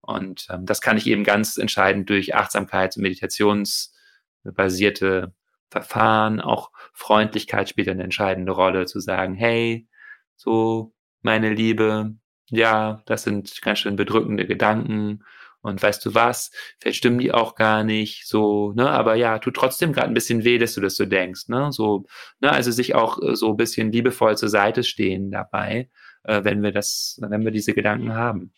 [0.00, 5.34] Und ähm, das kann ich eben ganz entscheidend durch Achtsamkeits- und meditationsbasierte
[5.70, 9.88] Verfahren, auch Freundlichkeit spielt eine entscheidende Rolle, zu sagen, hey,
[10.36, 12.14] so, meine Liebe,
[12.48, 15.24] ja, das sind ganz schön bedrückende Gedanken.
[15.62, 19.54] Und weißt du was, vielleicht stimmen die auch gar nicht, so, ne, aber ja, tut
[19.56, 22.06] trotzdem gerade ein bisschen weh, dass du das so denkst, ne, so,
[22.40, 25.90] ne, also sich auch äh, so ein bisschen liebevoll zur Seite stehen dabei,
[26.24, 28.54] äh, wenn wir das, wenn wir diese Gedanken haben.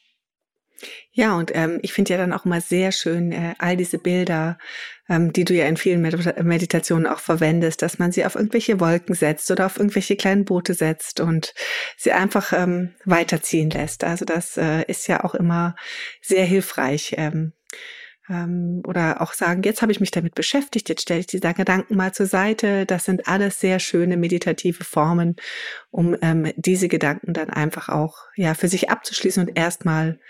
[1.12, 4.58] Ja, und ähm, ich finde ja dann auch immer sehr schön, äh, all diese Bilder,
[5.08, 8.80] ähm, die du ja in vielen Med Meditationen auch verwendest, dass man sie auf irgendwelche
[8.80, 11.54] Wolken setzt oder auf irgendwelche kleinen Boote setzt und
[11.96, 14.04] sie einfach ähm, weiterziehen lässt.
[14.04, 15.76] Also das äh, ist ja auch immer
[16.22, 17.14] sehr hilfreich.
[17.18, 17.52] Ähm,
[18.28, 21.96] ähm, oder auch sagen, jetzt habe ich mich damit beschäftigt, jetzt stelle ich diese Gedanken
[21.96, 22.86] mal zur Seite.
[22.86, 25.36] Das sind alles sehr schöne meditative Formen,
[25.90, 30.20] um ähm, diese Gedanken dann einfach auch ja für sich abzuschließen und erstmal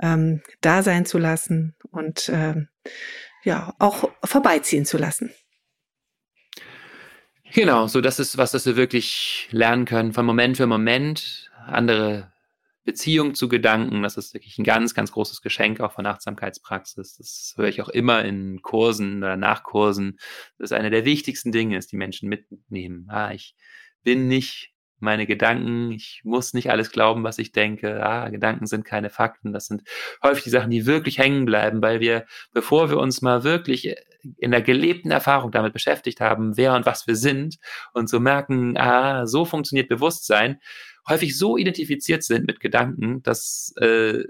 [0.00, 2.68] ähm, da sein zu lassen und ähm,
[3.44, 5.32] ja auch vorbeiziehen zu lassen.
[7.54, 12.30] Genau, so das ist was, das wir wirklich lernen können von Moment für Moment, andere
[12.84, 14.02] Beziehung zu Gedanken.
[14.02, 17.16] Das ist wirklich ein ganz, ganz großes Geschenk auch von Achtsamkeitspraxis.
[17.16, 20.18] Das höre ich auch immer in Kursen oder Nachkursen.
[20.58, 23.06] Das ist eine der wichtigsten Dinge, die Menschen mitnehmen.
[23.10, 23.54] Ah, ich
[24.02, 28.04] bin nicht meine Gedanken, ich muss nicht alles glauben, was ich denke.
[28.04, 29.52] Ah, Gedanken sind keine Fakten.
[29.52, 29.82] Das sind
[30.22, 33.94] häufig die Sachen, die wirklich hängen bleiben, weil wir, bevor wir uns mal wirklich
[34.36, 37.58] in der gelebten Erfahrung damit beschäftigt haben, wer und was wir sind
[37.92, 40.60] und so merken, ah, so funktioniert Bewusstsein,
[41.08, 44.24] häufig so identifiziert sind mit Gedanken, dass äh,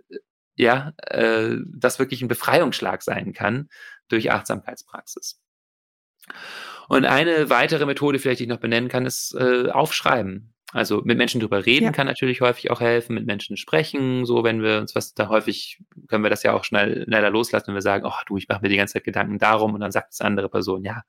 [0.55, 3.69] ja, äh, das wirklich ein Befreiungsschlag sein kann
[4.09, 5.41] durch Achtsamkeitspraxis.
[6.89, 10.55] Und eine weitere Methode, vielleicht die ich noch benennen kann, ist äh, Aufschreiben.
[10.73, 11.93] Also mit Menschen drüber reden ja.
[11.93, 15.79] kann natürlich häufig auch helfen, mit Menschen sprechen, so wenn wir uns was da häufig
[16.09, 18.61] können wir das ja auch schnell schneller loslassen, wenn wir sagen, oh du, ich mache
[18.61, 21.05] mir die ganze Zeit Gedanken darum und dann sagt es andere Person, ja,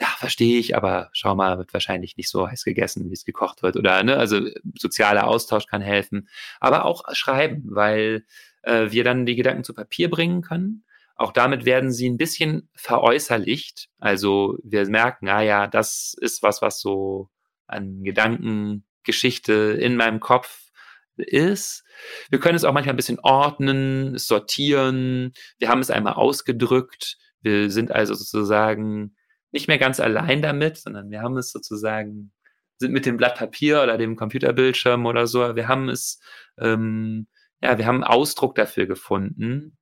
[0.00, 3.62] ja, verstehe ich, aber schau mal, wird wahrscheinlich nicht so heiß gegessen, wie es gekocht
[3.62, 3.76] wird.
[3.76, 4.40] Oder, ne, also
[4.76, 6.28] sozialer Austausch kann helfen.
[6.58, 8.24] Aber auch schreiben, weil
[8.62, 10.84] äh, wir dann die Gedanken zu Papier bringen können.
[11.16, 13.88] Auch damit werden sie ein bisschen veräußerlicht.
[14.00, 17.30] Also wir merken, ah ja, das ist was, was so
[17.66, 20.70] an Gedankengeschichte in meinem Kopf
[21.16, 21.84] ist.
[22.30, 25.32] Wir können es auch manchmal ein bisschen ordnen, sortieren.
[25.58, 27.16] Wir haben es einmal ausgedrückt.
[27.40, 29.14] Wir sind also sozusagen
[29.52, 32.32] nicht mehr ganz allein damit, sondern wir haben es sozusagen,
[32.78, 36.20] sind mit dem Blatt Papier oder dem Computerbildschirm oder so, wir haben es,
[36.58, 37.28] ähm,
[37.62, 39.76] ja, wir haben Ausdruck dafür gefunden.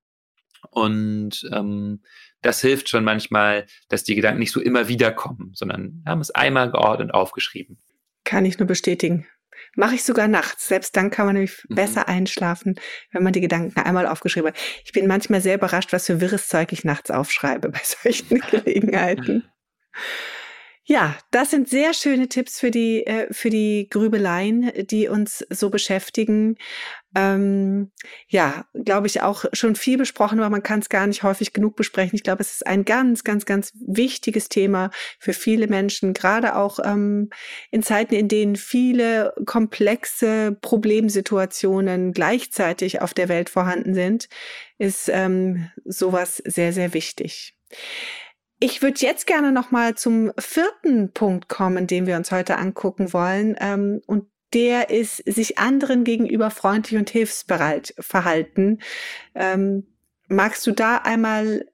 [0.71, 2.03] Und ähm,
[2.41, 6.21] das hilft schon manchmal, dass die Gedanken nicht so immer wieder kommen, sondern wir haben
[6.21, 7.79] es einmal geordnet aufgeschrieben.
[8.25, 9.27] Kann ich nur bestätigen.
[9.75, 10.69] Mache ich sogar nachts.
[10.69, 11.77] Selbst dann kann man nämlich mhm.
[11.77, 12.79] besser einschlafen,
[13.11, 14.59] wenn man die Gedanken einmal aufgeschrieben hat.
[14.85, 19.45] Ich bin manchmal sehr überrascht, was für wirres Zeug ich nachts aufschreibe bei solchen Gelegenheiten.
[20.85, 25.71] Ja, das sind sehr schöne Tipps für die, äh, für die Grübeleien, die uns so
[25.71, 26.57] beschäftigen.
[27.15, 27.93] Ähm,
[28.27, 31.77] ja, glaube ich, auch schon viel besprochen, aber man kann es gar nicht häufig genug
[31.77, 32.17] besprechen.
[32.17, 36.81] Ich glaube, es ist ein ganz, ganz, ganz wichtiges Thema für viele Menschen, gerade auch
[36.85, 37.31] ähm,
[37.71, 44.29] in Zeiten, in denen viele komplexe Problemsituationen gleichzeitig auf der Welt vorhanden sind,
[44.79, 47.55] ist ähm, sowas sehr, sehr wichtig.
[48.65, 53.13] Ich würde jetzt gerne noch mal zum vierten Punkt kommen, den wir uns heute angucken
[53.13, 53.57] wollen.
[53.59, 58.79] Ähm, und der ist, sich anderen gegenüber freundlich und hilfsbereit verhalten.
[59.35, 59.89] Ähm,
[60.29, 61.67] magst du da einmal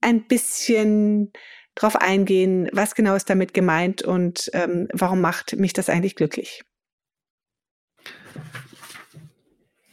[0.00, 1.32] ein bisschen
[1.74, 6.62] drauf eingehen, was genau ist damit gemeint und ähm, warum macht mich das eigentlich glücklich?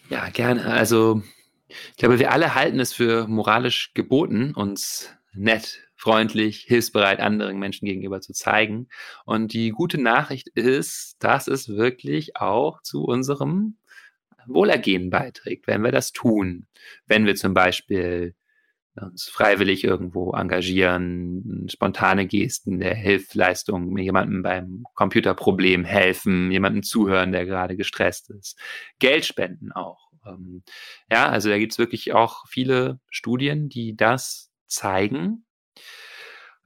[0.07, 0.65] Ja, gerne.
[0.65, 1.23] Also
[1.67, 7.85] ich glaube, wir alle halten es für moralisch geboten, uns nett freundlich, hilfsbereit anderen Menschen
[7.85, 8.87] gegenüber zu zeigen.
[9.23, 13.77] Und die gute Nachricht ist, dass es wirklich auch zu unserem
[14.47, 16.65] Wohlergehen beiträgt, wenn wir das tun.
[17.05, 18.33] Wenn wir zum Beispiel
[18.99, 27.45] uns freiwillig irgendwo engagieren, spontane Gesten der Hilfleistung, jemandem beim Computerproblem helfen, jemandem zuhören, der
[27.45, 28.57] gerade gestresst ist.
[28.97, 30.09] Geld spenden auch.
[30.25, 30.63] Ähm,
[31.11, 35.45] ja, also da gibt es wirklich auch viele Studien, die das zeigen.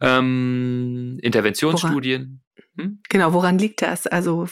[0.01, 2.41] Ähm, Interventionsstudien.
[2.77, 2.99] Hm?
[3.09, 4.07] Genau, woran liegt das?
[4.07, 4.47] Also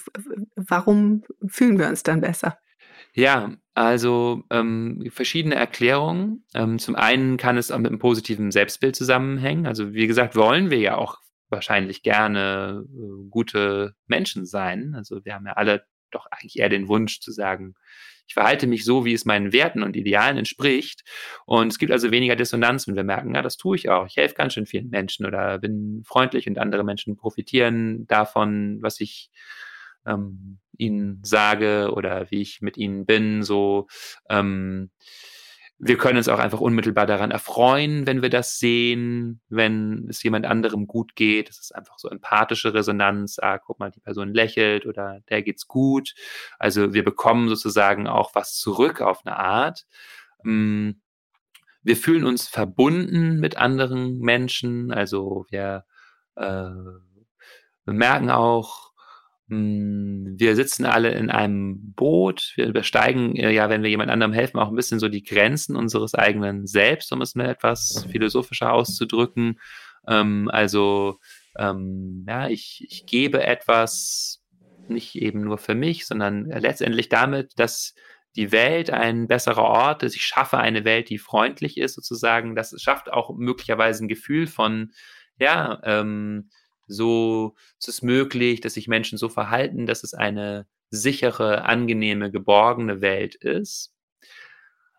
[0.55, 2.57] warum fühlen wir uns dann besser?
[3.13, 6.45] Ja, also ähm, verschiedene Erklärungen.
[6.53, 9.67] Ähm, zum einen kann es auch mit einem positiven Selbstbild zusammenhängen.
[9.67, 11.17] Also wie gesagt, wollen wir ja auch
[11.49, 14.95] wahrscheinlich gerne äh, gute Menschen sein.
[14.95, 17.75] Also wir haben ja alle doch eigentlich eher den Wunsch zu sagen,
[18.27, 21.03] ich verhalte mich so, wie es meinen Werten und Idealen entspricht.
[21.45, 24.07] Und es gibt also weniger Dissonanz, wenn wir merken, ja, das tue ich auch.
[24.07, 28.99] Ich helfe ganz schön vielen Menschen oder bin freundlich und andere Menschen profitieren davon, was
[28.99, 29.29] ich
[30.05, 33.43] ähm, ihnen sage oder wie ich mit ihnen bin.
[33.43, 33.87] So,
[34.29, 34.89] ähm,
[35.85, 40.45] wir können uns auch einfach unmittelbar daran erfreuen, wenn wir das sehen, wenn es jemand
[40.45, 41.49] anderem gut geht.
[41.49, 43.37] Das ist einfach so empathische Resonanz.
[43.39, 46.13] Ah, guck mal, die Person lächelt oder der geht's gut.
[46.57, 49.85] Also wir bekommen sozusagen auch was zurück auf eine Art.
[50.43, 50.91] Mm,
[51.81, 54.93] wir fühlen uns verbunden mit anderen Menschen.
[54.93, 55.83] Also wir,
[56.35, 58.92] äh, wir merken auch,
[59.47, 62.53] wir sitzen alle in einem Boot.
[62.55, 65.75] Wir übersteigen äh, ja, wenn wir jemand anderem helfen, auch ein bisschen so die Grenzen
[65.75, 69.59] unseres eigenen Selbst, um es mal etwas philosophischer auszudrücken.
[70.07, 71.19] Ähm, also,
[71.57, 74.41] ähm, ja, ich, ich gebe etwas
[74.87, 77.93] nicht eben nur für mich, sondern letztendlich damit, dass
[78.35, 80.15] die Welt ein besserer Ort ist.
[80.15, 82.55] Ich schaffe eine Welt, die freundlich ist, sozusagen.
[82.55, 84.91] Das schafft auch möglicherweise ein Gefühl von,
[85.37, 86.49] ja, ähm,
[86.87, 93.01] so ist es möglich, dass sich Menschen so verhalten, dass es eine sichere, angenehme, geborgene
[93.01, 93.93] Welt ist.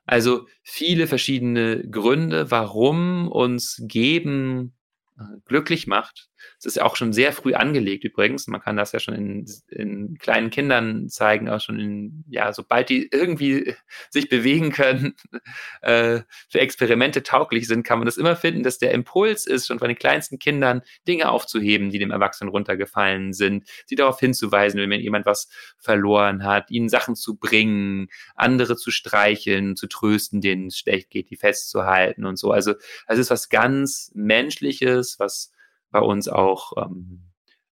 [0.06, 4.74] Also viele verschiedene Gründe, warum uns Geben
[5.18, 6.28] äh, glücklich macht.
[6.58, 8.46] Es ist ja auch schon sehr früh angelegt übrigens.
[8.46, 12.88] Man kann das ja schon in, in kleinen Kindern zeigen, auch schon in, ja, sobald
[12.88, 13.74] die irgendwie
[14.10, 15.14] sich bewegen können,
[15.82, 19.78] äh, für Experimente tauglich sind, kann man das immer finden, dass der Impuls ist, schon
[19.78, 25.00] von den kleinsten Kindern Dinge aufzuheben, die dem Erwachsenen runtergefallen sind, sie darauf hinzuweisen, wenn
[25.00, 30.78] jemand was verloren hat, ihnen Sachen zu bringen, andere zu streicheln, zu trösten, denen es
[30.78, 32.52] schlecht geht, die festzuhalten und so.
[32.52, 32.74] Also,
[33.06, 35.52] es ist was ganz Menschliches, was
[35.94, 37.20] bei uns auch ähm,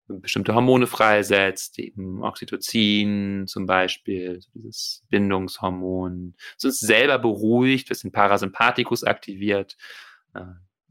[0.07, 8.13] bestimmte Hormone freisetzt, eben Oxytocin zum Beispiel, dieses Bindungshormon, das uns selber beruhigt, das den
[8.13, 9.77] Parasympathikus aktiviert,
[10.35, 10.45] äh,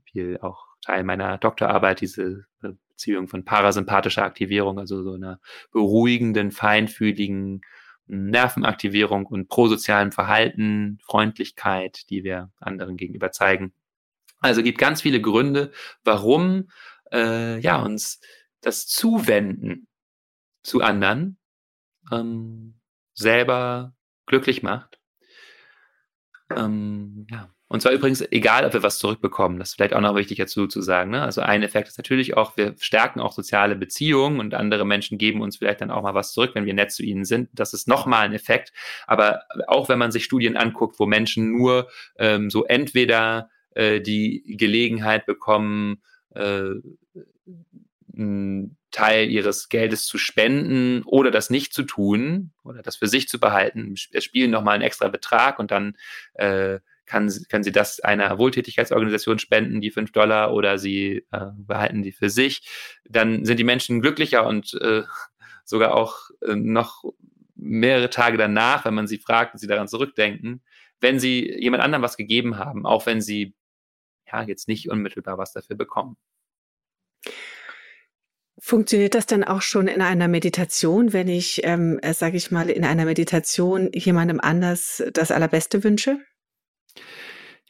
[0.03, 5.39] viel auch Teil meiner Doktorarbeit, diese Beziehung von parasympathischer Aktivierung, also so einer
[5.71, 7.61] beruhigenden, feinfühligen
[8.07, 13.71] Nervenaktivierung und prosozialem Verhalten, Freundlichkeit, die wir anderen gegenüber zeigen.
[14.41, 15.71] Also gibt ganz viele Gründe,
[16.03, 16.67] warum
[17.11, 18.19] äh, ja uns
[18.61, 19.87] das Zuwenden
[20.63, 21.37] zu anderen
[22.11, 22.75] ähm,
[23.13, 23.93] selber
[24.25, 24.99] glücklich macht.
[26.55, 27.49] Ähm, ja.
[27.67, 29.57] Und zwar übrigens egal, ob wir was zurückbekommen.
[29.57, 31.11] Das ist vielleicht auch noch wichtig dazu zu sagen.
[31.11, 31.21] Ne?
[31.21, 35.39] Also ein Effekt ist natürlich auch, wir stärken auch soziale Beziehungen und andere Menschen geben
[35.39, 37.47] uns vielleicht dann auch mal was zurück, wenn wir nett zu ihnen sind.
[37.53, 38.73] Das ist nochmal ein Effekt.
[39.07, 41.87] Aber auch wenn man sich Studien anguckt, wo Menschen nur
[42.17, 46.01] ähm, so entweder äh, die Gelegenheit bekommen,
[46.35, 46.75] äh,
[48.13, 53.27] einen Teil ihres Geldes zu spenden oder das nicht zu tun oder das für sich
[53.29, 55.95] zu behalten, spielen nochmal einen extra Betrag und dann
[56.33, 62.03] äh, kann, können sie das einer Wohltätigkeitsorganisation spenden, die fünf Dollar, oder sie äh, behalten
[62.03, 62.61] die für sich.
[63.03, 65.03] Dann sind die Menschen glücklicher und äh,
[65.65, 67.03] sogar auch äh, noch
[67.55, 70.61] mehrere Tage danach, wenn man sie fragt und sie daran zurückdenken,
[71.01, 73.55] wenn sie jemand anderem was gegeben haben, auch wenn sie
[74.31, 76.17] ja, jetzt nicht unmittelbar was dafür bekommen.
[78.63, 82.69] Funktioniert das dann auch schon in einer Meditation, wenn ich, ähm, äh, sage ich mal,
[82.69, 86.19] in einer Meditation jemandem anders das Allerbeste wünsche?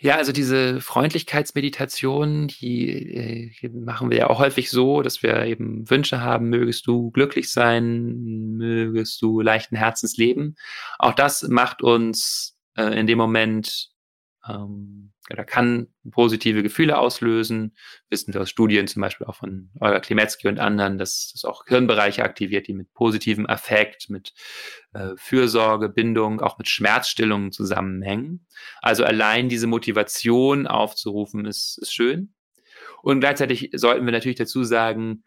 [0.03, 5.45] Ja, also diese Freundlichkeitsmeditation, die, die, äh, machen wir ja auch häufig so, dass wir
[5.45, 10.55] eben Wünsche haben, mögest du glücklich sein, mögest du leichten Herzens leben.
[10.97, 13.91] Auch das macht uns äh, in dem Moment
[14.49, 17.75] ähm, oder kann positive Gefühle auslösen.
[18.09, 21.65] Wissen wir aus Studien zum Beispiel auch von Olga Klimetzki und anderen, dass das auch
[21.67, 24.33] Hirnbereiche aktiviert, die mit positivem Affekt, mit
[24.93, 28.45] äh, Fürsorge, Bindung, auch mit Schmerzstillung zusammenhängen.
[28.81, 32.33] Also allein diese Motivation aufzurufen ist, ist schön.
[33.03, 35.23] Und gleichzeitig sollten wir natürlich dazu sagen,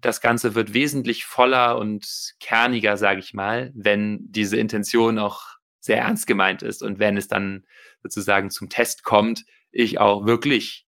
[0.00, 5.98] das Ganze wird wesentlich voller und kerniger, sage ich mal, wenn diese Intention auch sehr
[5.98, 7.66] ernst gemeint ist und wenn es dann
[8.02, 10.86] sozusagen zum Test kommt, ich auch wirklich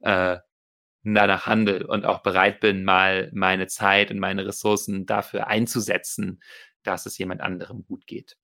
[0.00, 0.38] äh,
[1.02, 6.40] danach handel und auch bereit bin, mal meine Zeit und meine Ressourcen dafür einzusetzen,
[6.82, 8.36] dass es jemand anderem gut geht.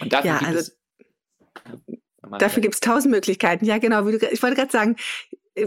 [0.00, 0.78] Und dafür ja, gibt also, es
[2.38, 3.64] Dafür gibt es tausend Möglichkeiten.
[3.64, 4.06] Ja, genau.
[4.06, 4.96] Ich wollte gerade sagen,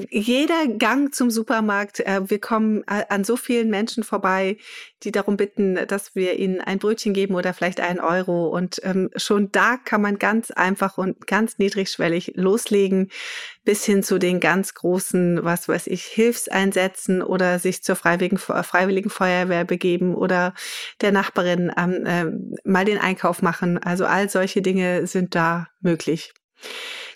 [0.09, 4.57] jeder Gang zum Supermarkt, äh, wir kommen äh, an so vielen Menschen vorbei,
[5.03, 8.47] die darum bitten, dass wir ihnen ein Brötchen geben oder vielleicht einen Euro.
[8.47, 13.09] Und ähm, schon da kann man ganz einfach und ganz niedrigschwellig loslegen,
[13.63, 19.09] bis hin zu den ganz großen, was weiß ich, Hilfseinsätzen oder sich zur freiwilligen, freiwilligen
[19.09, 20.53] Feuerwehr begeben oder
[21.01, 22.25] der Nachbarin ähm, äh,
[22.69, 23.77] mal den Einkauf machen.
[23.77, 26.33] Also all solche Dinge sind da möglich.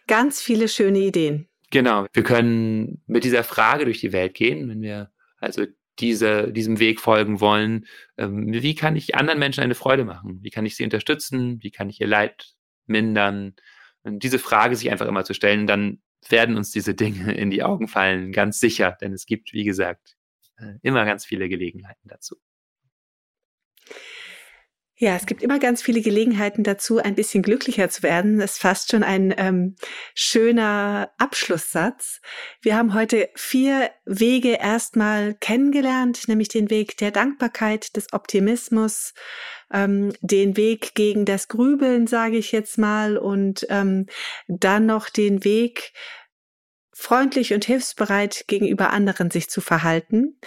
[0.07, 1.47] Ganz viele schöne Ideen.
[1.72, 5.65] Genau, wir können mit dieser Frage durch die Welt gehen, wenn wir also
[5.99, 7.88] diese, diesem Weg folgen wollen.
[8.18, 10.39] Ähm, wie kann ich anderen Menschen eine Freude machen?
[10.43, 11.61] Wie kann ich sie unterstützen?
[11.61, 12.53] Wie kann ich ihr Leid
[12.86, 13.55] mindern?
[14.03, 17.63] Und diese Frage sich einfach immer zu stellen, dann werden uns diese Dinge in die
[17.63, 20.18] Augen fallen, ganz sicher, denn es gibt, wie gesagt,
[20.57, 22.38] äh, immer ganz viele Gelegenheiten dazu.
[25.00, 28.39] Ja, es gibt immer ganz viele Gelegenheiten dazu, ein bisschen glücklicher zu werden.
[28.39, 29.76] Das ist fast schon ein ähm,
[30.16, 32.20] schöner Abschlusssatz.
[32.64, 39.14] Wir haben heute vier Wege erstmal kennengelernt, nämlich den Weg der Dankbarkeit, des Optimismus,
[39.72, 44.08] ähm, den Weg gegen das Grübeln, sage ich jetzt mal, und ähm,
[44.48, 45.93] dann noch den Weg,
[46.91, 50.39] freundlich und hilfsbereit gegenüber anderen sich zu verhalten.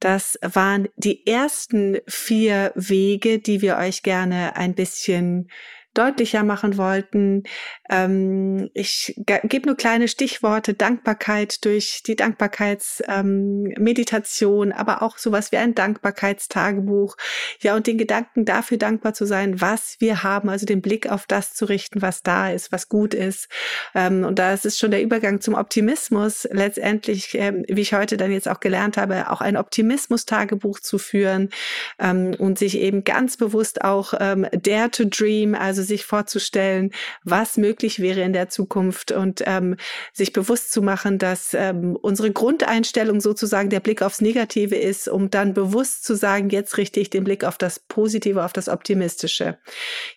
[0.00, 5.50] Das waren die ersten vier Wege, die wir euch gerne ein bisschen
[5.94, 7.44] deutlicher machen wollten.
[7.90, 15.56] Ähm, ich gebe nur kleine Stichworte, Dankbarkeit durch die Dankbarkeitsmeditation, ähm, aber auch sowas wie
[15.56, 17.16] ein Dankbarkeitstagebuch.
[17.60, 21.26] Ja, und den Gedanken dafür dankbar zu sein, was wir haben, also den Blick auf
[21.26, 23.48] das zu richten, was da ist, was gut ist.
[23.94, 28.30] Ähm, und da ist schon der Übergang zum Optimismus, letztendlich, ähm, wie ich heute dann
[28.30, 31.50] jetzt auch gelernt habe, auch ein Optimismus-Tagebuch zu führen
[31.98, 36.92] ähm, und sich eben ganz bewusst auch ähm, Dare to Dream, also also sich vorzustellen,
[37.24, 39.76] was möglich wäre in der Zukunft und ähm,
[40.12, 45.30] sich bewusst zu machen, dass ähm, unsere Grundeinstellung sozusagen der Blick aufs Negative ist, um
[45.30, 49.58] dann bewusst zu sagen, jetzt richte ich den Blick auf das Positive, auf das Optimistische.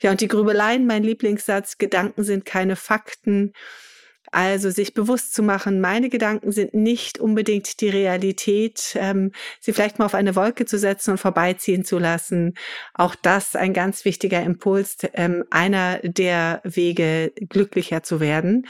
[0.01, 3.53] Ja, und die Grübeleien, mein Lieblingssatz, Gedanken sind keine Fakten.
[4.33, 9.99] Also sich bewusst zu machen, meine Gedanken sind nicht unbedingt die Realität, ähm, sie vielleicht
[9.99, 12.55] mal auf eine Wolke zu setzen und vorbeiziehen zu lassen.
[12.95, 18.65] Auch das ein ganz wichtiger Impuls, ähm, einer der Wege, glücklicher zu werden.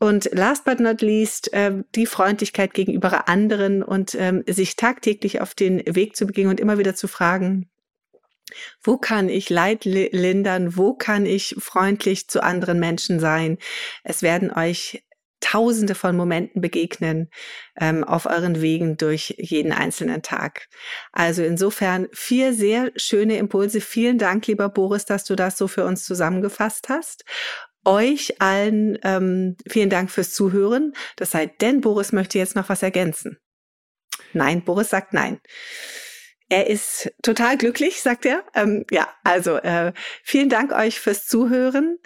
[0.00, 5.54] Und last but not least, äh, die Freundlichkeit gegenüber anderen und ähm, sich tagtäglich auf
[5.54, 7.68] den Weg zu begehen und immer wieder zu fragen,
[8.82, 10.76] wo kann ich Leid lindern?
[10.76, 13.58] Wo kann ich freundlich zu anderen Menschen sein?
[14.04, 15.02] Es werden euch
[15.40, 17.30] Tausende von Momenten begegnen
[17.80, 20.66] ähm, auf euren Wegen durch jeden einzelnen Tag.
[21.12, 23.80] Also insofern vier sehr schöne Impulse.
[23.80, 27.24] Vielen Dank, lieber Boris, dass du das so für uns zusammengefasst hast.
[27.84, 30.92] Euch allen ähm, vielen Dank fürs Zuhören.
[31.14, 33.38] Das sei denn, Boris möchte jetzt noch was ergänzen.
[34.32, 35.40] Nein, Boris sagt nein.
[36.48, 38.42] Er ist total glücklich, sagt er.
[38.54, 39.92] Ähm, ja, also äh,
[40.22, 41.98] vielen Dank euch fürs Zuhören.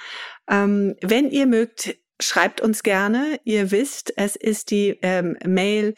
[0.48, 3.40] Ähm, wenn ihr mögt, schreibt uns gerne.
[3.44, 5.94] Ihr wisst, es ist die ähm, Mail.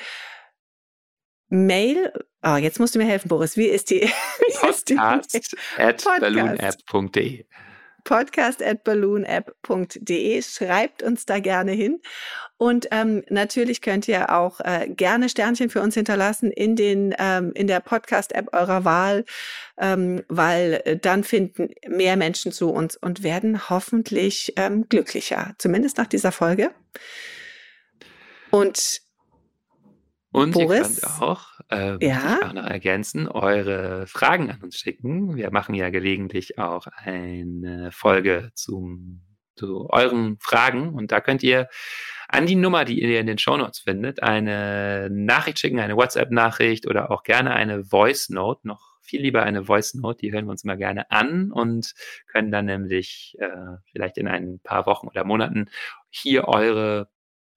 [1.48, 2.12] Mail.
[2.42, 3.56] Oh, jetzt musst du mir helfen, Boris.
[3.56, 4.00] Wie ist die?
[4.38, 7.46] Wie Podcast ist die at balloonapp.de
[8.04, 10.42] podcast at balloonapp.de.
[10.42, 12.00] Schreibt uns da gerne hin.
[12.56, 17.52] Und ähm, natürlich könnt ihr auch äh, gerne Sternchen für uns hinterlassen in den ähm,
[17.54, 19.24] in der Podcast-App eurer Wahl,
[19.78, 25.98] ähm, weil äh, dann finden mehr Menschen zu uns und werden hoffentlich ähm, glücklicher, zumindest
[25.98, 26.70] nach dieser Folge.
[28.50, 29.02] Und
[30.30, 32.40] und Boris, ihr könnt auch, äh, ja?
[32.44, 35.36] auch noch ergänzen, eure Fragen an uns schicken.
[35.36, 39.22] Wir machen ja gelegentlich auch eine Folge zum,
[39.56, 41.68] zu euren Fragen und da könnt ihr
[42.28, 47.10] an die Nummer, die ihr in den Shownotes findet, eine Nachricht schicken, eine WhatsApp-Nachricht oder
[47.10, 50.64] auch gerne eine Voice Note, noch viel lieber eine Voice Note, die hören wir uns
[50.64, 51.94] immer gerne an und
[52.26, 55.66] können dann nämlich äh, vielleicht in ein paar Wochen oder Monaten
[56.10, 57.08] hier eure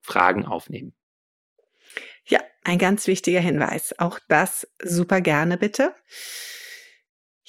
[0.01, 0.96] Fragen aufnehmen.
[2.27, 3.95] Ja, ein ganz wichtiger Hinweis.
[3.97, 5.93] Auch das super gerne bitte.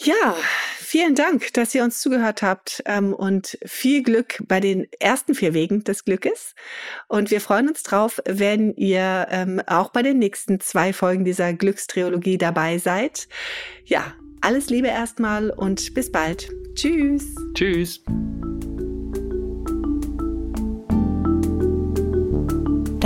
[0.01, 0.37] Ja,
[0.77, 5.55] vielen Dank, dass ihr uns zugehört habt ähm, und viel Glück bei den ersten vier
[5.55, 6.55] Wegen des Glückes.
[7.09, 11.53] Und wir freuen uns drauf, wenn ihr ähm, auch bei den nächsten zwei Folgen dieser
[11.53, 13.27] Glückstriologie dabei seid.
[13.85, 16.49] Ja, alles Liebe erstmal und bis bald.
[16.77, 17.35] Tschüss.
[17.55, 18.01] Tschüss.